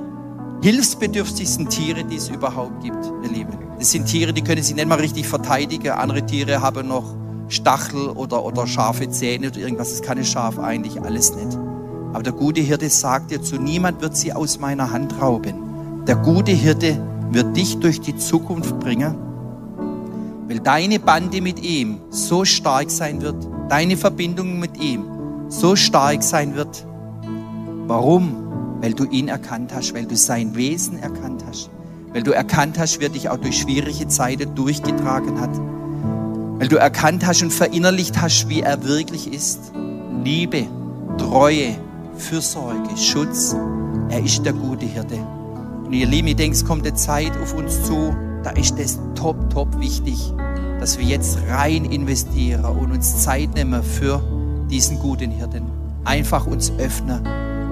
hilfsbedürftigsten 0.62 1.70
Tiere, 1.70 2.04
die 2.04 2.18
es 2.18 2.28
überhaupt 2.28 2.84
gibt, 2.84 3.06
ihr 3.24 3.32
Lieben. 3.32 3.58
Das 3.80 3.92
sind 3.92 4.08
Tiere, 4.08 4.34
die 4.34 4.42
können 4.42 4.62
sich 4.62 4.76
nicht 4.76 4.90
mal 4.90 5.00
richtig 5.00 5.26
verteidigen. 5.26 5.92
Andere 5.92 6.26
Tiere 6.26 6.62
haben 6.62 6.90
noch 6.90 7.16
Stachel 7.48 8.10
oder, 8.10 8.44
oder 8.44 8.68
scharfe 8.68 9.10
Zähne 9.10 9.48
oder 9.48 9.60
irgendwas. 9.60 9.92
Das 9.92 10.02
kann 10.02 10.18
ein 10.18 10.26
Schaf 10.26 10.60
eigentlich 10.60 11.02
alles 11.02 11.34
nicht. 11.34 11.58
Aber 12.12 12.22
der 12.22 12.34
gute 12.34 12.60
Hirte 12.60 12.90
sagt 12.90 13.32
dir 13.32 13.42
zu, 13.42 13.56
niemand 13.56 14.02
wird 14.02 14.18
sie 14.18 14.34
aus 14.34 14.60
meiner 14.60 14.92
Hand 14.92 15.22
rauben. 15.22 15.73
Der 16.08 16.18
gute 16.18 16.52
Hirte 16.52 17.02
wird 17.32 17.56
dich 17.56 17.80
durch 17.80 18.02
die 18.02 18.18
Zukunft 18.18 18.78
bringen, 18.82 19.16
weil 20.50 20.60
deine 20.60 21.00
Bande 21.00 21.40
mit 21.40 21.64
ihm 21.64 22.02
so 22.10 22.44
stark 22.44 22.92
sein 22.92 23.22
wird, 23.22 23.38
deine 23.70 23.96
Verbindung 23.96 24.60
mit 24.60 24.78
ihm 24.82 25.06
so 25.48 25.78
stark 25.78 26.22
sein 26.22 26.56
wird. 26.56 26.86
Warum? 27.88 28.36
Weil 28.82 28.94
du 28.94 29.06
ihn 29.06 29.30
erkannt 29.30 29.74
hast, 29.74 29.94
weil 29.94 30.06
du 30.06 30.18
sein 30.18 30.58
Wesen 30.58 31.00
erkannt 31.00 31.46
hast, 31.48 31.70
weil 32.12 32.22
du 32.24 32.32
erkannt 32.32 32.78
hast, 32.78 33.00
wie 33.00 33.06
er 33.06 33.10
dich 33.10 33.30
auch 33.30 33.38
durch 33.38 33.60
schwierige 33.60 34.10
Zeiten 34.10 34.56
durchgetragen 34.56 35.40
hat, 35.40 35.58
weil 36.60 36.68
du 36.68 36.76
erkannt 36.76 37.26
hast 37.26 37.44
und 37.44 37.54
verinnerlicht 37.54 38.22
hast, 38.22 38.50
wie 38.50 38.60
er 38.60 38.84
wirklich 38.84 39.32
ist. 39.32 39.72
Liebe, 40.22 40.66
Treue, 41.18 41.78
Fürsorge, 42.18 42.98
Schutz. 42.98 43.56
Er 44.10 44.22
ist 44.22 44.46
der 44.46 44.52
gute 44.52 44.86
Hirte. 44.86 45.18
Und 45.94 46.00
ihr 46.00 46.08
Lieben, 46.08 46.30
ich 46.30 46.38
denke, 46.38 46.56
es 46.58 46.66
kommt 46.66 46.88
eine 46.88 46.96
Zeit 46.96 47.38
auf 47.38 47.54
uns 47.54 47.84
zu, 47.84 48.16
da 48.44 48.50
ist 48.50 48.80
das 48.80 48.98
top, 49.14 49.52
top 49.52 49.80
wichtig, 49.80 50.34
dass 50.80 50.98
wir 50.98 51.06
jetzt 51.06 51.38
rein 51.48 51.86
investieren 51.86 52.66
und 52.66 52.92
uns 52.92 53.22
Zeit 53.22 53.54
nehmen 53.54 53.84
für 53.84 54.20
diesen 54.72 54.98
guten 54.98 55.30
Hirten. 55.30 55.66
Einfach 56.04 56.48
uns 56.48 56.72
öffnen. 56.80 57.22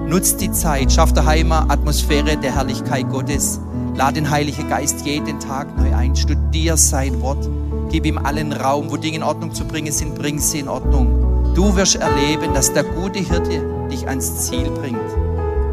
Nutzt 0.08 0.40
die 0.40 0.52
Zeit, 0.52 0.92
schafft 0.92 1.16
daheim 1.16 1.50
eine 1.50 1.68
Atmosphäre 1.68 2.36
der 2.36 2.54
Herrlichkeit 2.54 3.10
Gottes. 3.10 3.58
Lad 3.96 4.14
den 4.14 4.30
Heiligen 4.30 4.68
Geist 4.68 5.04
jeden 5.04 5.40
Tag 5.40 5.76
neu 5.76 5.92
ein. 5.92 6.14
Studier 6.14 6.76
sein 6.76 7.20
Wort. 7.22 7.50
Gib 7.90 8.06
ihm 8.06 8.18
allen 8.18 8.52
Raum, 8.52 8.92
wo 8.92 8.98
Dinge 8.98 9.16
in 9.16 9.24
Ordnung 9.24 9.52
zu 9.52 9.64
bringen 9.64 9.92
sind, 9.92 10.14
bring 10.14 10.38
sie 10.38 10.60
in 10.60 10.68
Ordnung. 10.68 11.54
Du 11.56 11.74
wirst 11.74 11.96
erleben, 11.96 12.54
dass 12.54 12.72
der 12.72 12.84
gute 12.84 13.18
Hirte 13.18 13.88
dich 13.90 14.06
ans 14.06 14.46
Ziel 14.46 14.70
bringt. 14.70 15.11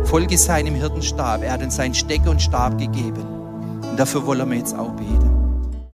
Folge 0.09 0.39
seinem 0.39 0.73
Hirtenstab. 0.73 1.43
Er 1.43 1.51
hat 1.51 1.61
uns 1.61 1.75
seinen 1.75 1.93
Stecker 1.93 2.31
und 2.31 2.41
Stab 2.41 2.79
gegeben. 2.79 3.23
Und 3.91 3.99
dafür 3.99 4.25
wollen 4.25 4.49
wir 4.49 4.57
jetzt 4.57 4.75
auch 4.75 4.89
beten. 4.93 5.38